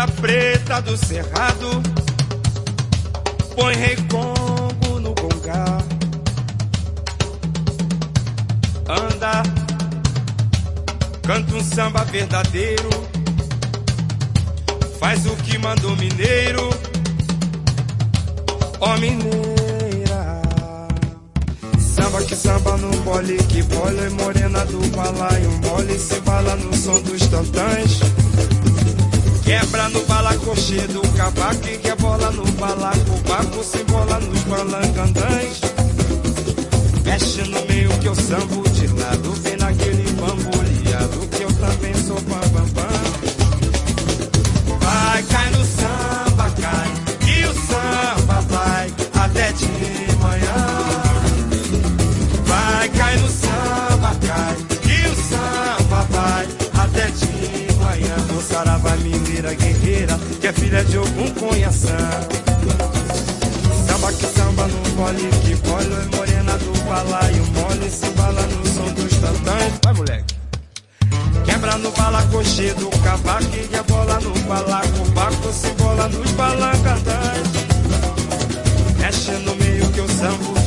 Tira 0.00 0.06
preta 0.20 0.80
do 0.80 0.96
cerrado, 0.96 1.82
põe 3.54 3.74
recongo 3.74 5.00
no 5.00 5.14
gongar. 5.14 5.84
Anda, 8.88 9.42
canta 11.22 11.54
um 11.54 11.62
samba 11.62 12.04
verdadeiro, 12.04 12.88
faz 14.98 15.26
o 15.26 15.36
que 15.36 15.58
manda 15.58 15.86
o 15.86 15.96
mineiro, 15.96 16.70
ó 18.80 18.96
mineira. 18.98 20.40
Samba 21.78 22.22
que 22.22 22.36
samba 22.36 22.76
no 22.78 22.90
bole, 23.02 23.36
que 23.36 23.62
bole 23.64 24.08
morena 24.10 24.64
do 24.64 24.78
balaio, 24.96 25.50
mole 25.62 25.98
se 25.98 26.20
bala 26.20 26.56
no 26.56 26.74
som 26.74 27.00
dos 27.02 27.26
tantãs. 27.26 28.19
Quebra 29.50 29.88
no 29.88 30.00
balacochê 30.04 30.86
do 30.86 31.02
cavaco 31.16 31.66
e 31.66 31.76
rebola 31.84 32.30
no 32.30 32.44
balaco, 32.52 33.18
baco 33.28 33.64
se 33.64 33.82
bola 33.82 34.20
nos 34.20 34.44
balangandãs. 34.44 35.60
Mexe 37.04 37.42
no 37.48 37.60
meio 37.66 37.88
que 37.98 38.06
eu 38.06 38.14
sambo 38.14 38.62
de 38.70 38.86
lado, 38.86 39.32
vem 39.42 39.56
naquele 39.56 40.08
bamboleado 40.12 40.59
filha 60.70 60.84
de 60.84 60.96
algum 60.96 61.30
conhação. 61.30 61.90
Samba 63.86 64.12
que 64.12 64.26
samba 64.26 64.68
no 64.68 64.90
bole, 64.90 65.28
que 65.42 65.54
bole 65.56 65.92
é 65.92 66.16
morena 66.16 66.56
do 66.58 66.84
balaio, 66.84 67.44
mole 67.46 67.90
se 67.90 68.08
bala 68.10 68.42
no 68.42 68.66
som 68.66 68.92
dos 68.94 69.12
tantãs. 69.16 69.72
Vai, 69.82 69.94
moleque. 69.94 70.34
Quebra 71.44 71.76
no 71.78 71.90
balacochê 71.90 72.72
do 72.74 72.88
cavaco 73.02 73.48
e 73.52 73.74
rebola 73.74 74.20
no 74.20 74.32
balaco, 74.46 75.10
baco 75.12 75.52
se 75.52 75.70
bola 75.72 76.08
nos 76.08 76.30
balangandãs. 76.32 77.48
Mexe 78.98 79.32
no 79.32 79.56
meio 79.56 79.90
que 79.90 79.98
eu 79.98 80.08
sambo 80.08 80.59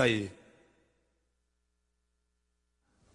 aí. 0.00 0.30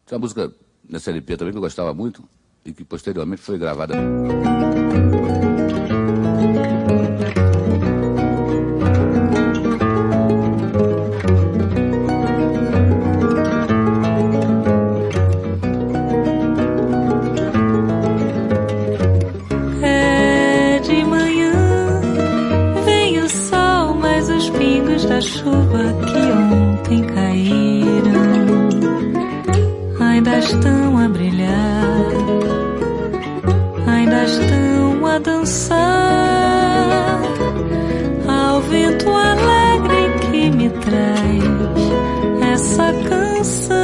Tem 0.05 0.17
uma 0.17 0.19
música 0.19 0.51
nessa 0.87 1.11
LP 1.11 1.37
também 1.37 1.51
que 1.51 1.57
eu 1.57 1.61
gostava 1.61 1.93
muito 1.93 2.27
e 2.65 2.73
que 2.73 2.83
posteriormente 2.83 3.41
foi 3.41 3.57
gravada. 3.57 3.95
Essa 43.39 43.78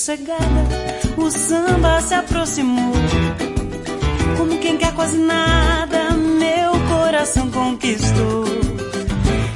sossegada, 0.00 0.66
o 1.18 1.30
samba 1.30 2.00
se 2.00 2.14
aproximou. 2.14 2.94
Como 4.38 4.56
quem 4.58 4.78
quer 4.78 4.94
quase 4.94 5.18
nada, 5.18 6.12
meu 6.14 6.72
coração 6.88 7.50
conquistou. 7.50 8.46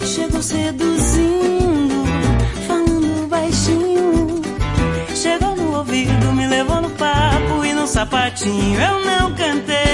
Chegou 0.04 0.42
seduzindo, 0.42 2.04
falando 2.68 3.26
baixinho. 3.26 4.42
Chegou 5.14 5.56
no 5.56 5.78
ouvido, 5.78 6.32
me 6.34 6.46
levou 6.46 6.82
no 6.82 6.90
papo 6.90 7.64
e 7.64 7.72
no 7.72 7.86
sapatinho. 7.86 8.78
Eu 8.78 9.00
não 9.02 9.34
cantei. 9.34 9.93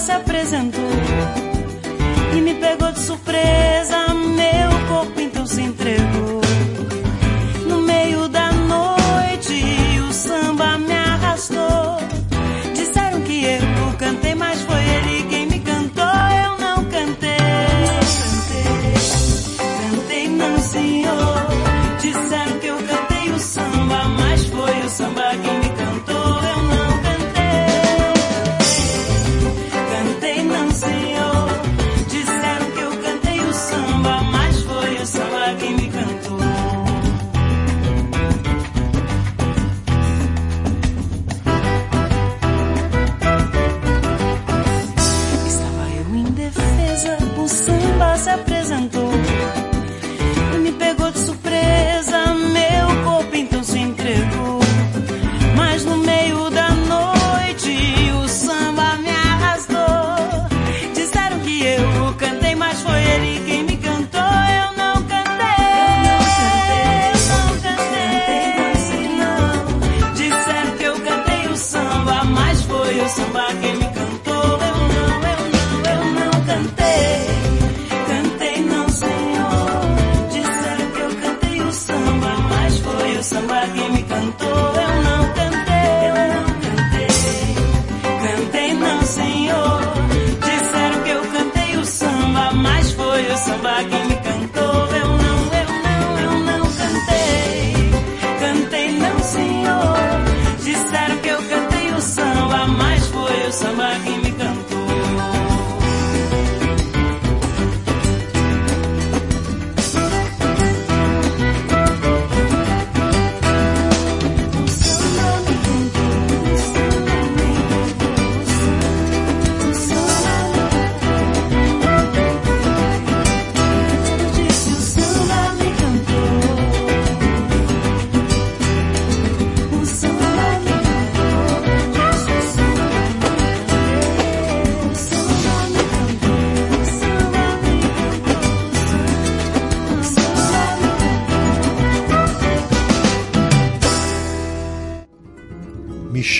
se 0.00 0.12
apresentou. 0.12 1.49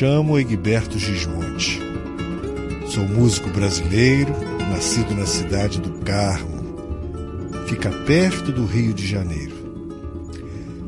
Chamo 0.00 0.38
Egberto 0.38 0.98
Gismonte. 0.98 1.78
Sou 2.86 3.06
músico 3.06 3.50
brasileiro, 3.50 4.32
nascido 4.70 5.14
na 5.14 5.26
cidade 5.26 5.78
do 5.78 5.90
Carmo. 5.98 6.64
Fica 7.66 7.90
perto 8.06 8.50
do 8.50 8.64
Rio 8.64 8.94
de 8.94 9.06
Janeiro. 9.06 9.52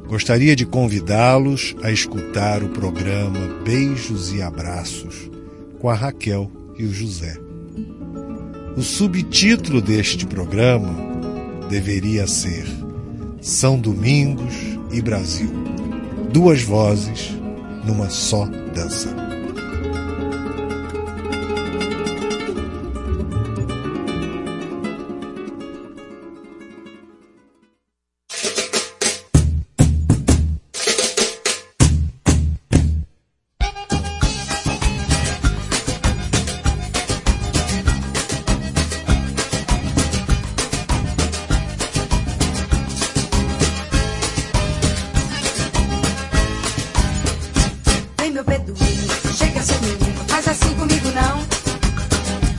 Gostaria 0.08 0.56
de 0.56 0.64
convidá-los 0.64 1.76
a 1.82 1.90
escutar 1.90 2.62
o 2.62 2.70
programa 2.70 3.38
Beijos 3.62 4.32
e 4.32 4.40
Abraços 4.40 5.30
com 5.78 5.90
a 5.90 5.94
Raquel 5.94 6.50
e 6.78 6.84
o 6.84 6.94
José. 6.94 7.36
O 8.78 8.80
subtítulo 8.80 9.82
deste 9.82 10.24
programa 10.24 10.96
deveria 11.68 12.26
ser 12.26 12.64
São 13.42 13.78
Domingos 13.78 14.54
e 14.90 15.02
Brasil. 15.02 15.50
Duas 16.32 16.62
vozes 16.62 17.36
numa 17.84 18.08
só 18.08 18.48
dança. 18.72 19.21
Vem 48.22 48.30
meu 48.30 48.44
beduíno, 48.44 49.34
chega 49.36 49.60
seu 49.60 49.80
menino, 49.80 50.24
faz 50.28 50.46
assim 50.46 50.72
comigo 50.74 51.10
não. 51.10 51.38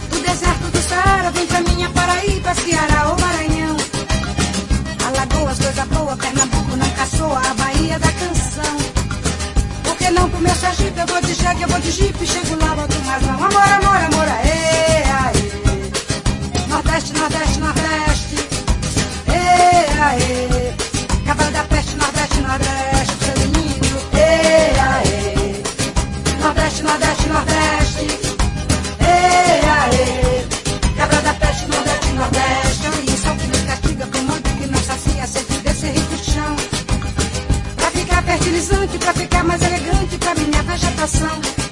Do 0.09 0.19
deserto 0.19 0.69
do 0.69 0.89
Saara, 0.89 1.31
vem 1.31 1.47
pra 1.47 1.61
minha 1.61 1.89
Paraíba, 1.91 2.53
Ceará 2.53 3.07
ou 3.07 3.17
Maranhão. 3.17 3.77
Alagoas, 5.07 5.57
coisa 5.59 5.85
boa, 5.85 6.17
Pernambuco 6.17 6.75
não 6.75 6.89
caçoa, 6.89 7.39
a 7.49 7.53
Bahia 7.53 7.97
da 7.97 8.11
canção. 8.11 8.77
Por 9.85 9.95
que 9.95 10.09
não 10.09 10.29
pro 10.29 10.41
meu 10.41 10.53
Sergipe, 10.53 10.99
eu 10.99 11.07
vou 11.07 11.21
de 11.21 11.33
jegue, 11.33 11.61
eu 11.61 11.69
vou 11.69 11.79
de 11.79 11.91
jipe, 11.91 12.27
chego 12.27 12.55
lá, 12.61 12.75
boto 12.75 12.97
um 12.97 13.07
razão. 13.07 13.35
Amor, 13.35 13.69
amor, 13.79 14.03
amor, 14.03 14.27
aê, 14.27 15.03
aê. 15.07 16.67
Nordeste, 16.67 17.13
Nordeste, 17.13 17.59
Nordeste. 17.59 18.35
Ê, 19.29 20.01
aê. 20.01 20.73
Cabra 21.25 21.49
da 21.51 21.63
peste, 21.63 21.95
Nordeste, 21.95 22.41
Nordeste, 22.41 23.42
Nordeste, 26.53 26.83
Nordeste, 26.83 27.29
Nordeste. 27.29 28.05
Ê, 28.99 29.65
aê. 29.65 30.45
Cabra 30.95 31.21
da 31.21 31.33
peste, 31.33 31.65
Nordeste, 31.67 32.11
Nordeste. 32.13 32.85
É 32.85 33.11
isso 33.11 33.35
que 33.37 33.47
nos 33.47 33.61
castiga 33.61 34.05
com 34.05 34.19
muito 34.19 34.49
que 34.57 34.67
não 34.67 34.79
sacia, 34.83 35.25
sempre 35.25 35.57
desse 35.57 35.87
rico 35.87 36.15
chão. 36.17 36.55
Pra 37.75 37.89
ficar 37.89 38.21
fertilizante, 38.21 38.97
pra 38.99 39.13
ficar 39.13 39.43
mais 39.45 39.61
elegante, 39.63 40.17
pra 40.19 40.35
minha 40.35 40.61
vegetação. 40.61 41.62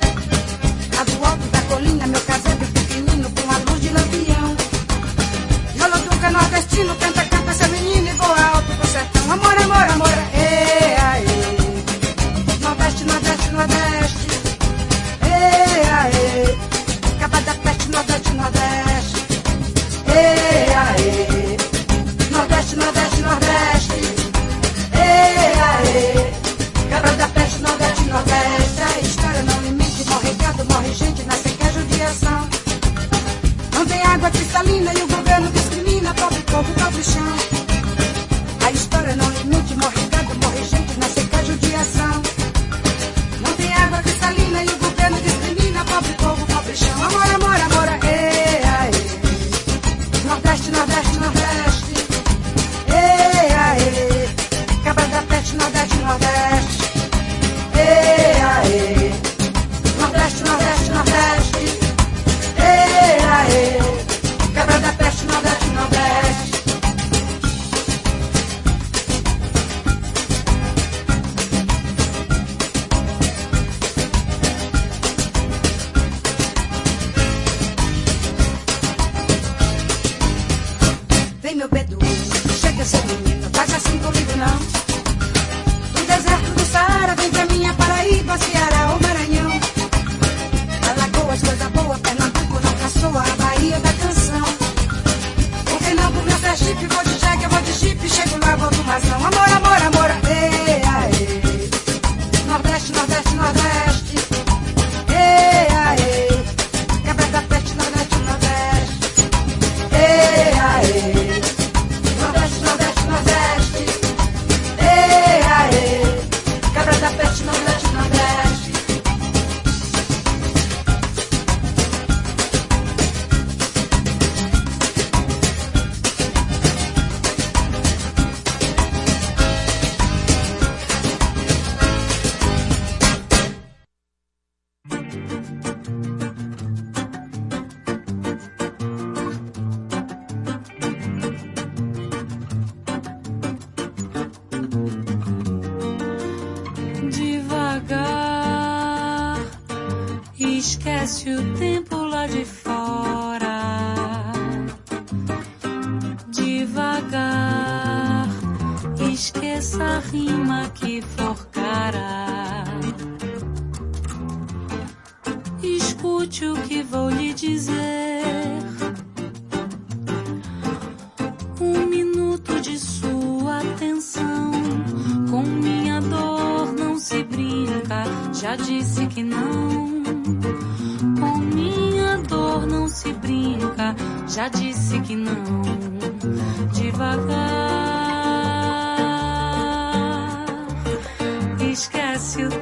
you. 192.38 192.61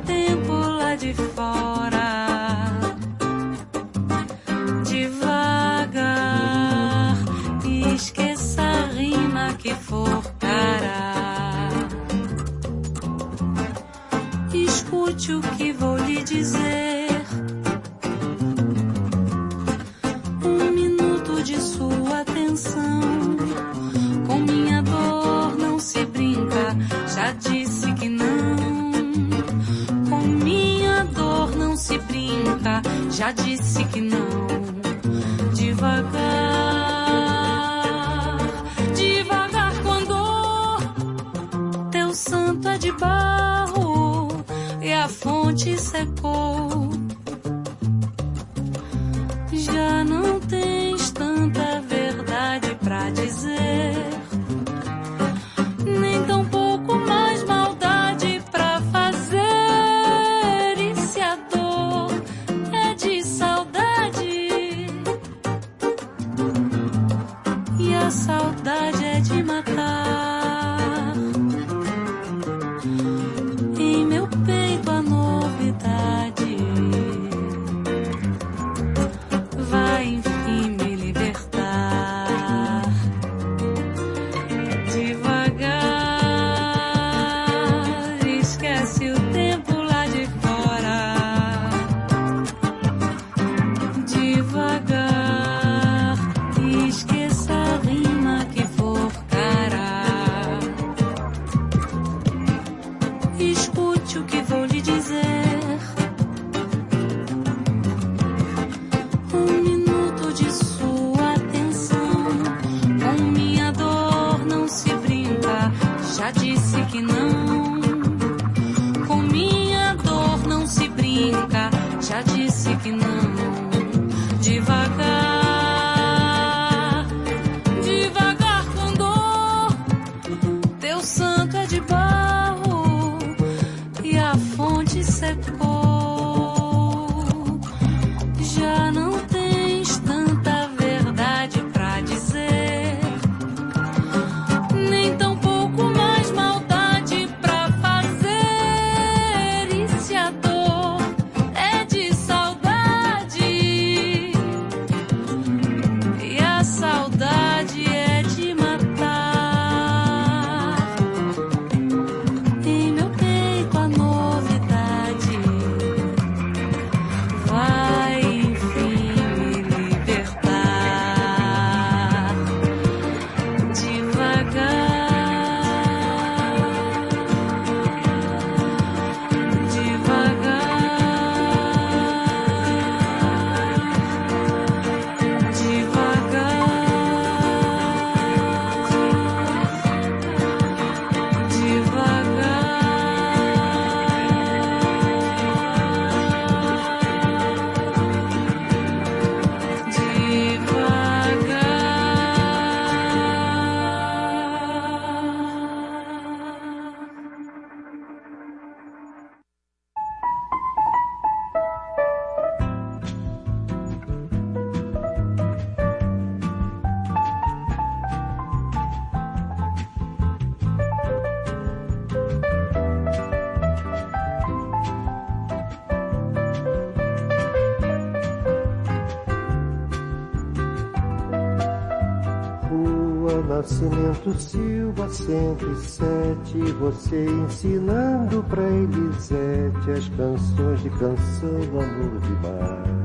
Nascimento 233.43 234.33
Silva 234.39 235.09
107, 235.09 236.57
você 236.79 237.25
ensinando 237.25 238.43
pra 238.43 238.63
Elisete 238.63 239.91
as 239.91 240.09
canções 240.09 240.81
de 240.81 240.89
canção 240.91 241.61
amor 241.73 242.19
demais. 242.21 242.99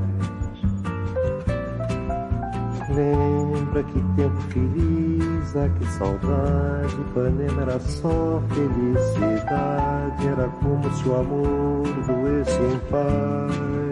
Lembra 2.89 3.83
que 3.83 4.01
tempo 4.15 4.41
feliz, 4.49 5.55
ah 5.55 5.69
que 5.77 5.85
saudade, 5.93 6.95
Ipanema 7.01 7.61
era 7.63 7.79
só 7.79 8.41
felicidade, 8.49 10.27
era 10.27 10.47
como 10.61 10.89
se 10.93 11.09
o 11.09 11.15
amor 11.19 11.83
doesse 12.05 12.59
em 12.61 12.79
paz. 12.89 13.84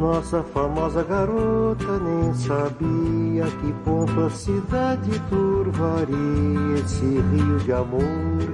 Nossa 0.00 0.42
famosa 0.42 1.02
garota 1.02 1.98
nem 1.98 2.34
sabia 2.34 3.44
que 3.60 3.72
ponto 3.84 4.20
a 4.20 4.30
cidade 4.30 5.18
turvaria 5.30 6.74
esse 6.78 7.04
rio 7.04 7.58
de 7.58 7.72
amor 7.72 8.02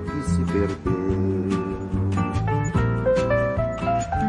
que 0.05 0.31
se 0.31 0.45
perdeu. 0.53 1.01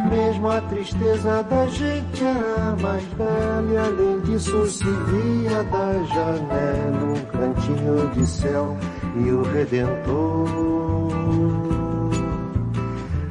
Mesmo 0.09 0.49
a 0.49 0.61
tristeza 0.61 1.43
da 1.43 1.67
gente 1.67 2.23
era 2.23 2.75
mais 2.81 3.03
bela 3.13 3.71
e 3.71 3.77
além 3.77 4.19
disso 4.21 4.67
se 4.67 4.83
via 4.83 5.63
da 5.63 6.03
janela 6.03 7.13
um 7.13 7.25
cantinho 7.25 8.09
de 8.13 8.25
céu 8.27 8.77
e 9.15 9.31
o 9.31 9.41
Redentor. 9.43 11.00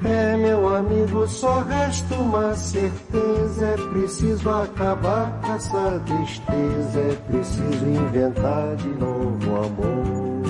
É 0.02 0.34
meu 0.34 0.66
amigo, 0.76 1.26
só 1.28 1.60
resta 1.60 2.14
uma 2.14 2.54
certeza, 2.54 3.66
é 3.66 3.76
preciso 3.90 4.48
acabar 4.48 5.38
com 5.42 5.52
essa 5.52 6.00
tristeza, 6.06 7.00
é 7.00 7.16
preciso 7.30 7.86
inventar 7.86 8.76
de 8.76 8.88
novo 8.88 9.56
amor. 9.56 10.40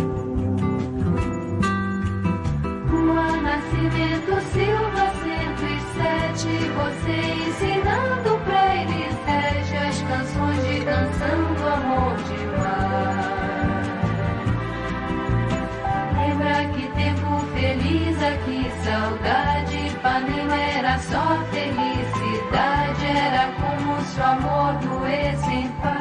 Rua 2.91 3.37
Nascimento 3.43 4.41
Silva 4.53 5.11
107, 5.25 6.47
você 6.77 7.17
ensinando 7.49 8.39
pra 8.45 8.77
Elisete 8.77 9.77
as 9.77 10.01
canções 10.03 10.63
de 10.69 10.85
canção 10.85 11.55
do 11.55 11.67
amor 11.67 12.17
demais. 12.29 12.90
Feliz 17.61 18.17
aqui, 18.23 18.73
saudade, 18.83 19.77
Ipanema 19.89 20.57
era 20.57 20.99
só 20.99 21.45
felicidade, 21.53 23.07
era 23.07 23.53
como 23.61 24.01
se 24.03 24.19
o 24.19 24.25
amor 24.25 24.73
doesse 24.79 25.51
em 25.53 25.69
paz. 25.83 26.01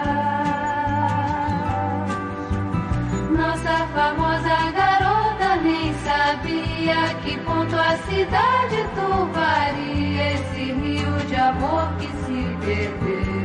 Nossa 3.38 3.86
famosa 3.94 4.72
garota 4.72 5.56
nem 5.62 5.94
sabia 6.06 7.14
que 7.24 7.38
ponto 7.42 7.76
a 7.76 7.98
cidade 8.08 8.78
turvaria 8.96 10.34
esse 10.36 10.72
rio 10.72 11.18
de 11.28 11.36
amor 11.36 11.94
que 12.00 12.08
se 12.08 12.58
perdeu. 12.66 13.39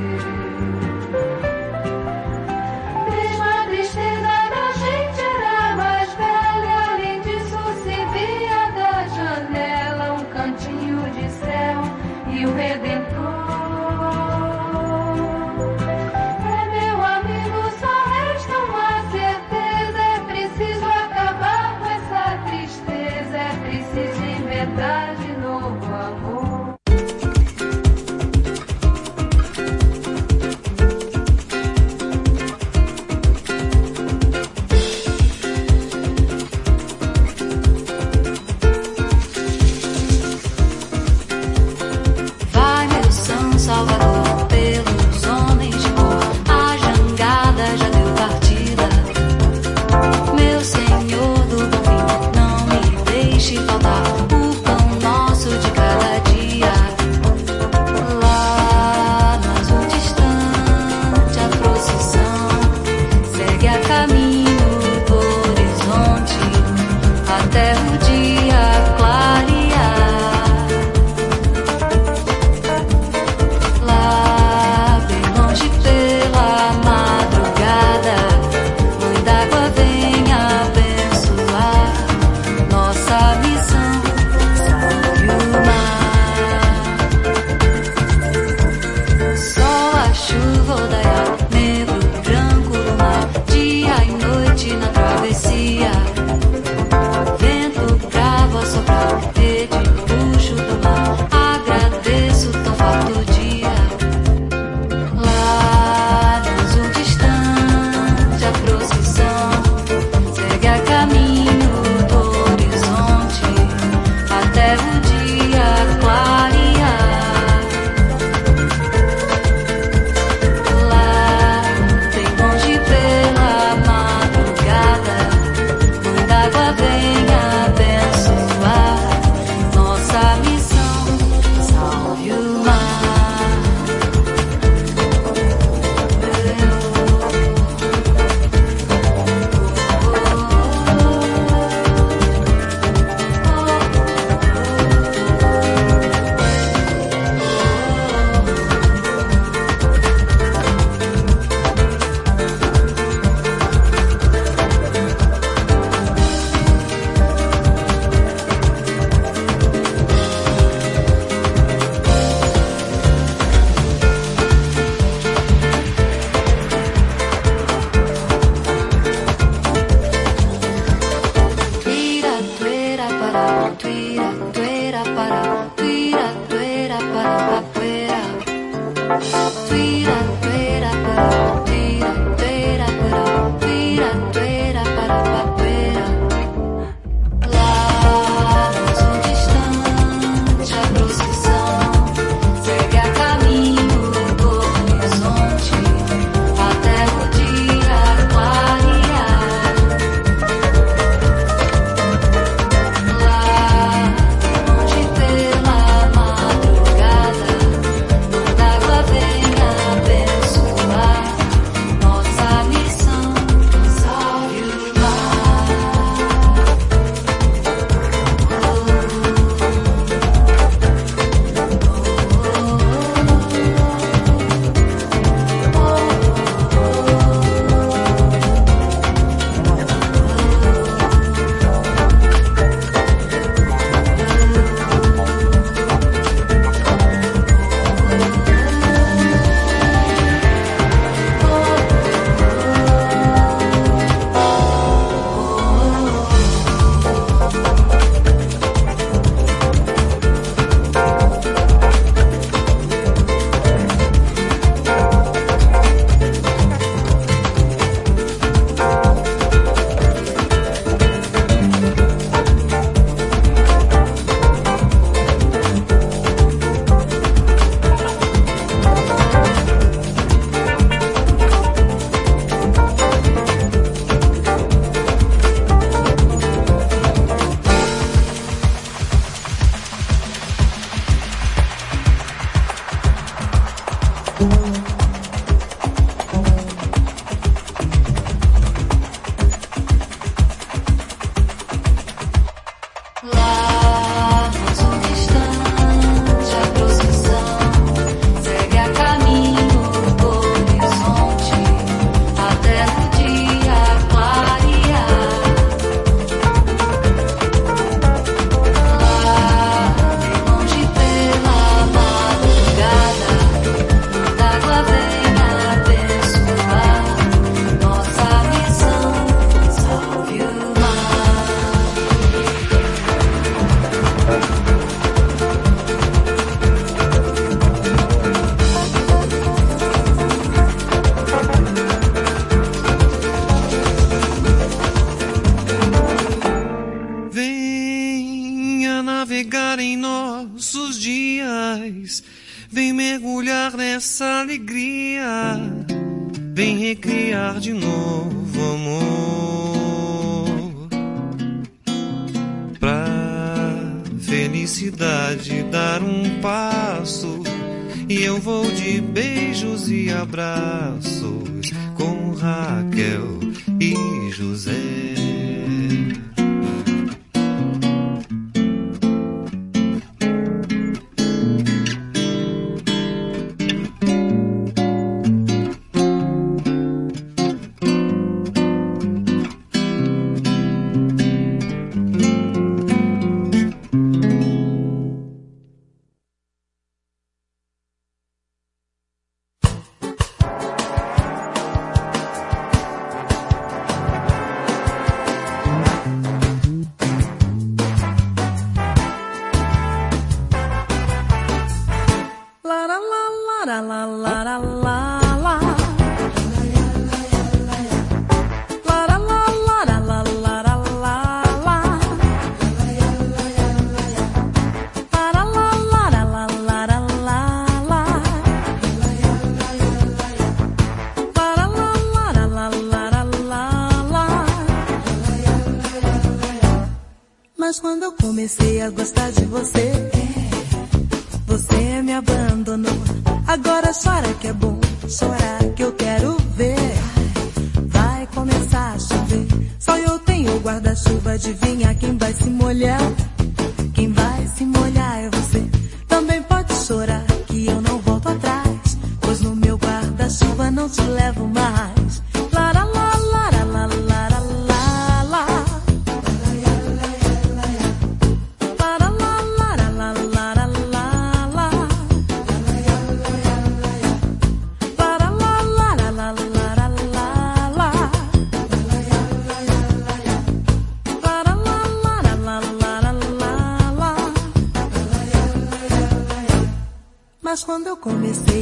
Comecei 478.04 478.53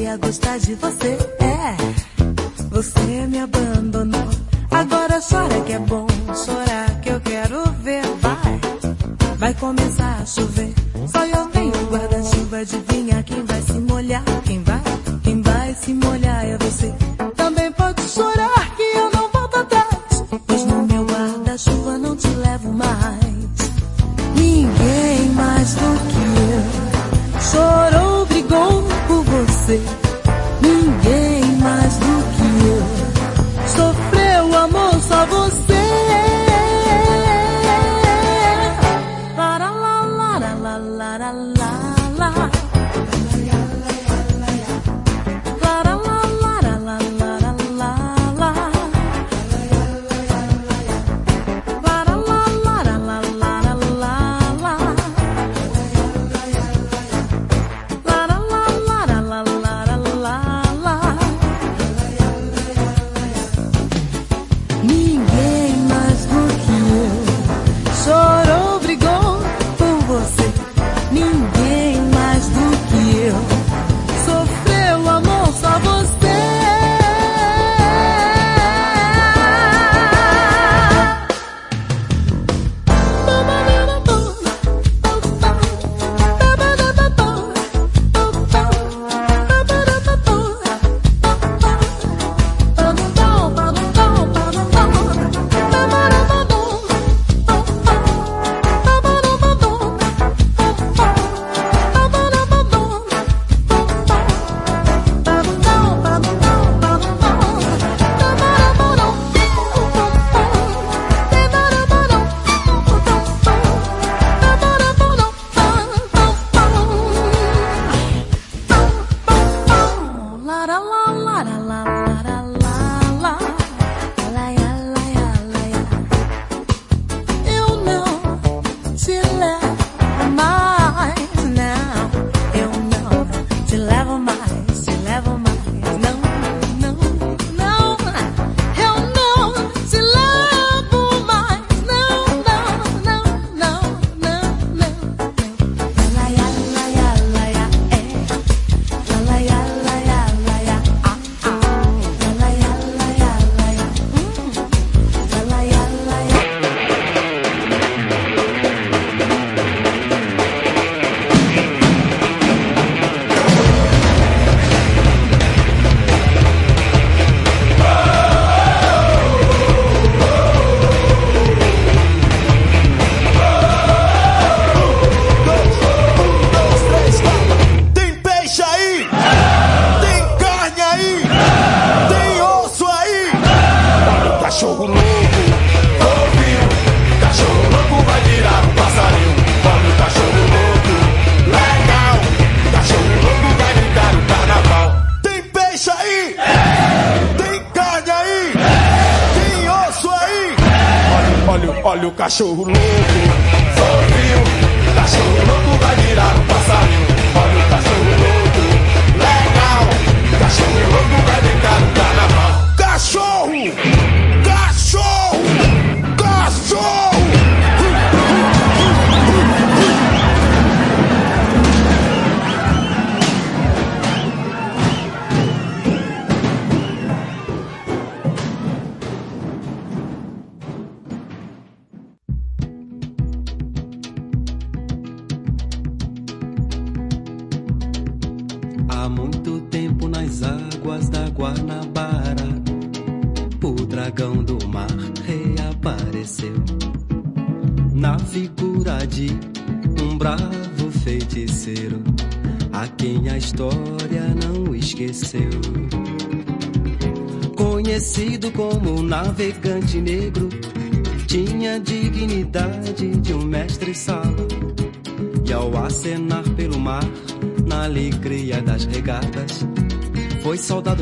cachorro 202.33 202.82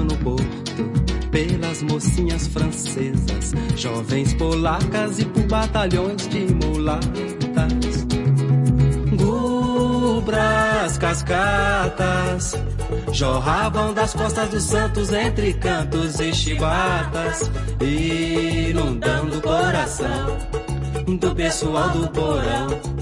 no 0.05 0.17
porto 0.17 0.71
pelas 1.31 1.83
mocinhas 1.83 2.47
francesas, 2.49 3.53
jovens 3.77 4.35
polacas 4.35 5.19
e 5.19 5.25
por 5.25 5.45
batalhões 5.45 6.29
de 6.29 6.47
mulatas. 6.55 8.07
Gubras, 9.17 10.99
cascatas, 10.99 12.55
jorravam 13.13 13.95
das 13.95 14.13
costas 14.13 14.51
dos 14.51 14.65
santos 14.65 15.13
entre 15.13 15.55
cantos 15.55 16.19
e 16.21 16.33
chibatas, 16.35 17.51
inundando 17.81 19.39
o 19.39 19.43
coração 19.43 20.37
do 21.19 21.35
pessoal 21.35 21.91
do 21.91 22.09
porão. 22.09 23.01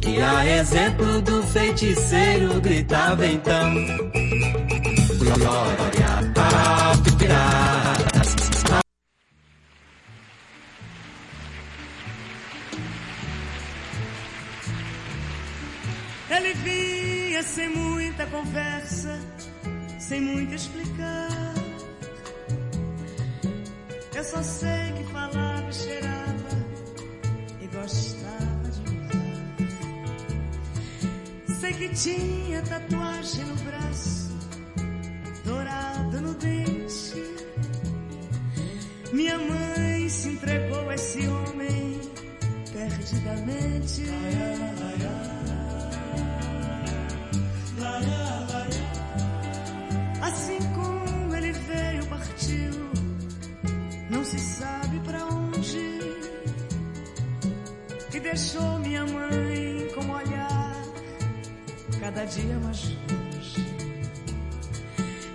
Que 0.00 0.20
a 0.20 0.44
exemplo 0.44 1.20
do 1.20 1.42
feiticeiro 1.42 2.60
gritava 2.60 3.26
então 3.26 3.74
Glória 5.18 6.19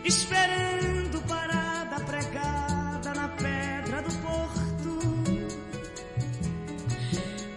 Esperando 0.06 1.19
parada 1.27 1.99
pregada 2.02 3.14
na 3.15 3.27
pedra 3.30 4.02
do 4.03 4.14
porto. 4.19 4.99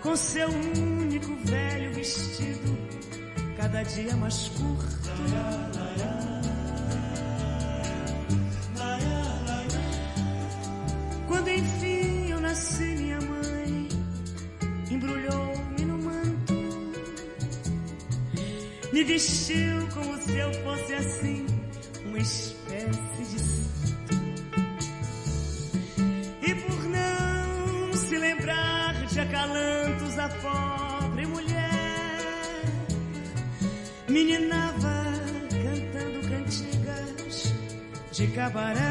Com 0.02 0.16
seu 0.16 0.48
único 0.48 1.36
velho 1.44 1.92
vestido 1.92 2.78
cada 3.56 3.82
dia 3.82 4.16
mais 4.16 4.48
curto. 4.48 4.98
Quando 11.26 11.50
enfim 11.50 12.30
eu 12.30 12.40
nasci, 12.40 12.84
minha 12.96 13.20
mãe 13.20 13.88
embrulhou-me 14.90 15.84
no 15.84 15.98
manto, 15.98 16.54
me 18.92 19.04
vestiu 19.04 19.86
como 19.92 20.16
se 20.22 20.38
eu 20.38 20.52
fosse 20.64 20.94
assim, 20.94 21.37
uma 22.18 22.22
espécie 22.22 23.24
de 23.30 23.38
santo. 23.38 24.14
E 26.42 26.54
por 26.54 26.84
não 26.84 27.92
se 27.94 28.18
lembrar 28.18 29.06
de 29.06 29.20
acalantos 29.20 30.18
a 30.18 30.28
pobre 30.28 31.26
mulher, 31.26 32.64
meninava 34.08 35.04
cantando 35.62 36.28
cantigas 36.28 37.54
de 38.10 38.26
cabaré. 38.28 38.87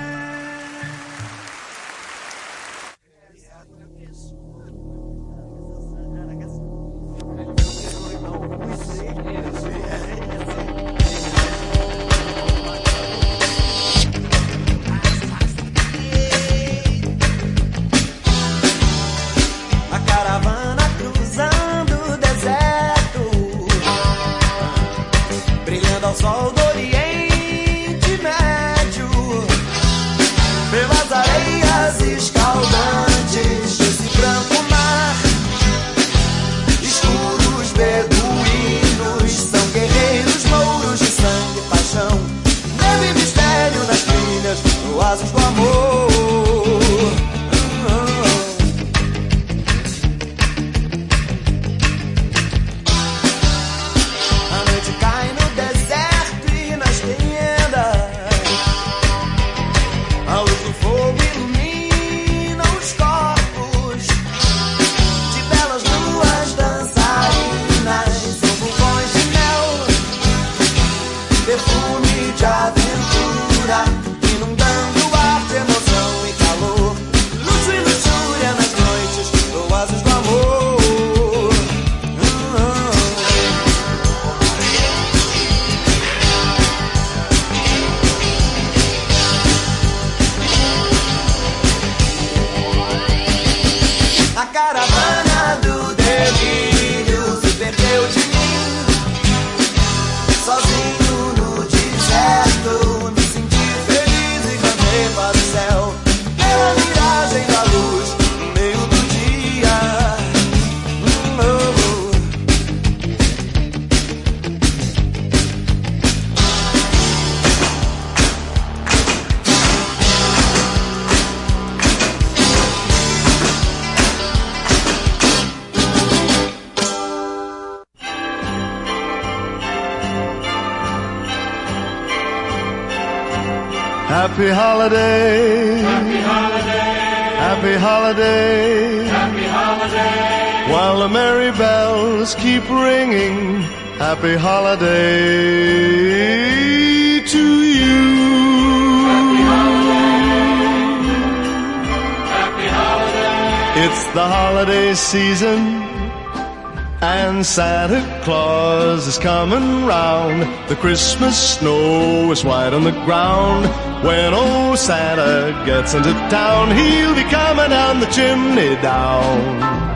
Santa 157.58 158.22
Claus 158.24 159.08
is 159.08 159.18
coming 159.18 159.88
round. 159.88 160.44
The 160.70 160.76
Christmas 160.76 161.58
snow 161.58 162.32
is 162.32 162.44
white 162.44 162.72
on 162.72 162.84
the 162.84 162.92
ground. 162.92 163.66
When 164.06 164.32
old 164.32 164.78
Santa 164.78 165.66
gets 165.66 165.96
into 165.96 166.14
town, 166.30 166.70
he'll 166.70 167.16
be 167.16 167.24
coming 167.24 167.72
down 167.72 168.00
the 168.00 168.06
chimney 168.18 168.76
down. 168.84 169.40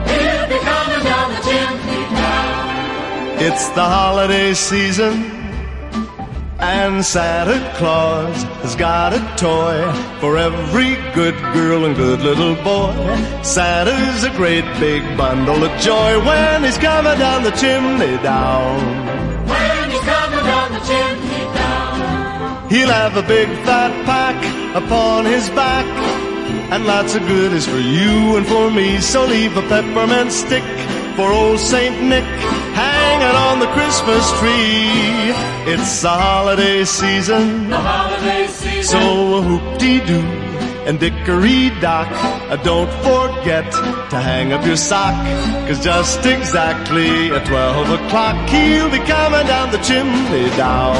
He'll 0.07 0.47
be 0.47 0.57
coming 0.57 1.03
down 1.03 1.31
the 1.33 1.41
chimney 1.47 2.15
down. 2.15 3.38
It's 3.43 3.69
the 3.69 3.83
holiday 3.83 4.55
season. 4.55 5.21
And 6.57 7.05
Santa 7.05 7.59
Claus 7.77 8.41
has 8.63 8.75
got 8.75 9.13
a 9.13 9.19
toy 9.38 10.10
for 10.22 10.38
every 10.38 10.93
good 11.15 11.35
girl 11.52 11.85
and 11.85 11.95
good 11.95 12.22
little 12.22 12.53
boy. 12.64 12.93
Santa's 13.41 14.23
a 14.23 14.30
great 14.38 14.64
big 14.80 15.02
bundle 15.18 15.64
of 15.64 15.81
joy 15.81 16.23
when 16.23 16.64
he's 16.64 16.77
coming 16.77 17.18
down 17.18 17.43
the 17.43 17.49
chimney 17.52 18.22
down. 18.22 18.77
When 19.48 19.89
he's 19.89 19.99
coming 20.02 20.45
down 20.45 20.72
the 20.73 20.84
chimney 20.91 21.43
down. 21.57 22.69
He'll 22.69 22.93
have 23.02 23.18
a 23.18 23.23
big 23.23 23.48
fat 23.65 23.91
pack 24.06 24.38
upon 24.76 25.26
his 25.26 25.49
back. 25.49 25.88
And 26.72 26.85
lots 26.85 27.15
of 27.15 27.22
goodies 27.27 27.65
for 27.65 27.80
you 27.80 28.38
and 28.38 28.45
for 28.45 28.69
me. 28.69 29.02
So 29.02 29.26
leave 29.26 29.57
a 29.57 29.64
peppermint 29.64 30.31
stick 30.31 30.64
for 31.15 31.31
old 31.31 31.59
Saint 31.59 32.01
Nick 32.03 32.23
hanging 32.23 33.35
on 33.47 33.59
the 33.59 33.67
Christmas 33.67 34.25
tree. 34.39 35.31
It's 35.71 36.01
the 36.01 36.09
holiday 36.09 36.83
season. 36.85 37.69
The 37.69 37.77
holiday 37.77 38.47
season. 38.47 38.83
So 38.83 39.41
whoop-dee-doo 39.41 40.25
and 40.88 40.99
dickory-dock. 40.99 42.07
Uh, 42.51 42.55
don't 42.57 42.91
forget 43.03 43.71
to 44.11 44.17
hang 44.19 44.53
up 44.53 44.65
your 44.65 44.77
sock. 44.77 45.15
Cause 45.67 45.83
just 45.83 46.25
exactly 46.25 47.31
at 47.31 47.45
12 47.45 47.89
o'clock, 47.97 48.49
he'll 48.49 48.89
be 48.89 48.99
coming 48.99 49.45
down 49.47 49.71
the 49.71 49.79
chimney 49.79 50.49
down. 50.57 50.95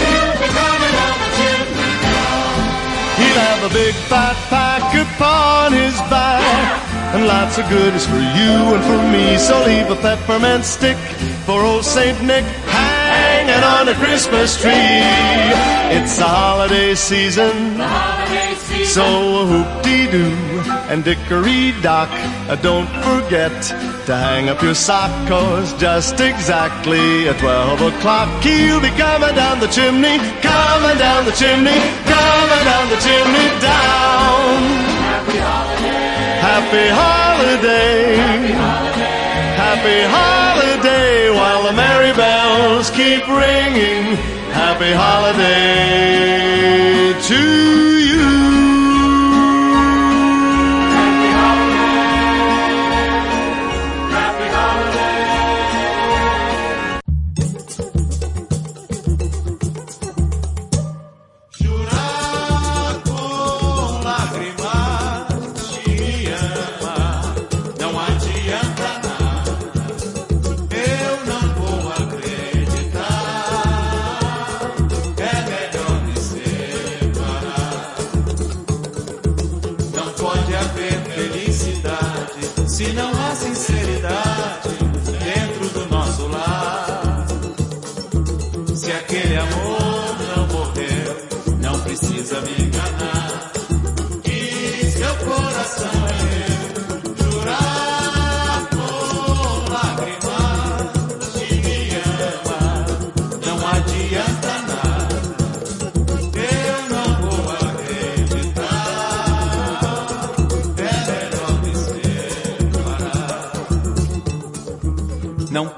He'll 0.00 0.36
be 0.42 0.48
coming 0.60 0.94
down 1.00 1.16
the 1.24 1.30
chimney 1.38 1.92
down. 2.04 2.52
He'll 3.20 3.40
have 3.48 3.70
a 3.70 3.72
big 3.74 3.94
fat 4.10 4.36
pack 4.50 4.84
upon 4.94 5.72
his 5.72 5.96
back. 6.12 6.85
And 7.16 7.26
lots 7.26 7.56
of 7.56 7.66
goodies 7.70 8.04
for 8.04 8.20
you 8.20 8.52
and 8.76 8.84
for 8.84 9.00
me. 9.10 9.38
So 9.38 9.64
leave 9.64 9.88
a 9.90 9.96
peppermint 9.96 10.66
stick 10.66 10.98
for 11.46 11.62
old 11.62 11.82
Saint 11.82 12.22
Nick 12.22 12.44
hanging 12.44 13.64
on 13.64 13.86
the 13.86 13.94
Christmas 13.94 14.60
tree. 14.60 15.00
It's 15.96 16.18
the 16.18 16.28
holiday 16.28 16.94
season. 16.94 17.78
The 17.78 17.88
holiday 17.88 18.54
season. 18.56 18.92
So 18.92 19.46
whoop-dee-doo 19.48 20.36
and 20.92 21.04
dickory-dock. 21.04 22.10
Uh, 22.50 22.56
don't 22.56 22.90
forget 23.08 23.62
to 24.04 24.14
hang 24.14 24.50
up 24.50 24.60
your 24.60 24.74
sock. 24.74 25.10
Cause 25.26 25.72
just 25.80 26.20
exactly 26.20 27.30
at 27.30 27.38
12 27.38 27.96
o'clock, 27.96 28.28
he'll 28.44 28.82
be 28.82 28.90
coming 28.90 29.34
down 29.34 29.58
the 29.60 29.68
chimney, 29.68 30.18
coming 30.44 30.98
down 30.98 31.24
the 31.24 31.32
chimney, 31.32 31.80
coming 32.04 32.64
down 32.68 32.84
the 32.92 33.00
chimney 33.00 33.48
down. 33.64 34.60
Happy 35.00 35.38
holiday. 35.38 35.85
Happy 36.56 36.88
holiday. 36.88 38.16
Happy 39.60 40.00
holiday. 40.08 41.28
While 41.30 41.64
the 41.64 41.74
merry 41.74 42.14
bells 42.14 42.88
keep 42.88 43.28
ringing. 43.28 44.16
Happy 44.56 44.92
holiday 44.94 45.52
to 47.28 47.75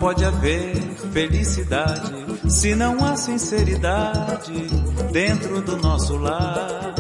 pode 0.09 0.24
haver 0.24 0.74
felicidade 1.12 2.14
se 2.48 2.74
não 2.74 3.05
há 3.05 3.14
sinceridade 3.14 4.66
dentro 5.12 5.60
do 5.60 5.76
nosso 5.76 6.16
lar. 6.16 6.94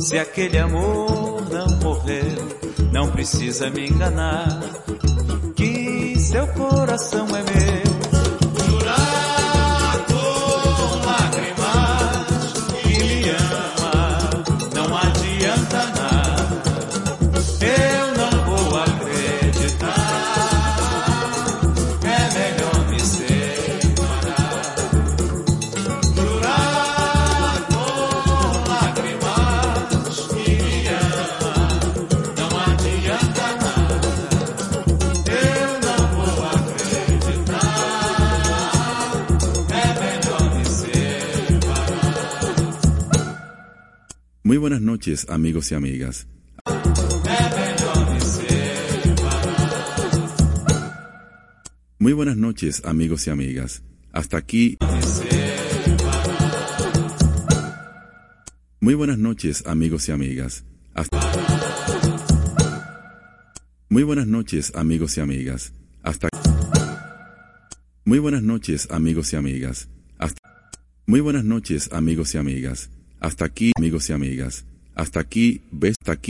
Se 0.00 0.18
aquele 0.18 0.58
amor 0.58 1.48
não 1.48 1.68
morreu, 1.80 2.48
não 2.92 3.12
precisa 3.12 3.70
me 3.70 3.88
enganar. 3.88 4.48
Que 5.54 6.18
seu 6.18 6.44
coração 6.48 7.28
é 7.28 7.42
meu. 7.44 7.97
Muy 44.58 44.70
buenas 44.70 44.80
noches, 44.80 45.26
amigos 45.28 45.70
y 45.70 45.76
amigas. 45.76 46.26
Muy 52.00 52.12
buenas 52.12 52.36
noches, 52.36 52.82
amigos 52.84 53.24
y 53.28 53.30
amigas. 53.30 53.84
Hasta 54.10 54.36
aquí. 54.36 54.76
Muy 58.80 58.94
buenas 58.94 59.18
noches, 59.18 59.62
amigos 59.64 60.08
y 60.08 60.10
amigas. 60.10 60.64
Hasta... 60.92 61.20
Muy 63.88 64.02
buenas 64.02 64.26
noches, 64.26 64.72
amigos 64.74 65.16
y 65.18 65.20
amigas. 65.20 65.72
Hasta 66.02 66.30
Muy 68.04 68.18
buenas 68.18 68.42
noches, 68.42 68.88
amigos 68.90 69.32
y 69.32 69.36
amigas. 69.36 69.88
Hasta 70.18 70.40
Muy 71.06 71.20
buenas 71.20 71.44
noches, 71.44 71.90
amigos 71.92 72.34
y 72.34 72.38
amigas. 72.38 72.90
Hasta 73.20 73.44
aquí, 73.44 73.72
amigos 73.76 74.08
y 74.10 74.12
amigas. 74.12 74.64
Hasta 74.94 75.20
aquí, 75.20 75.62
ves, 75.70 75.94
hasta 76.00 76.12
aquí. 76.12 76.26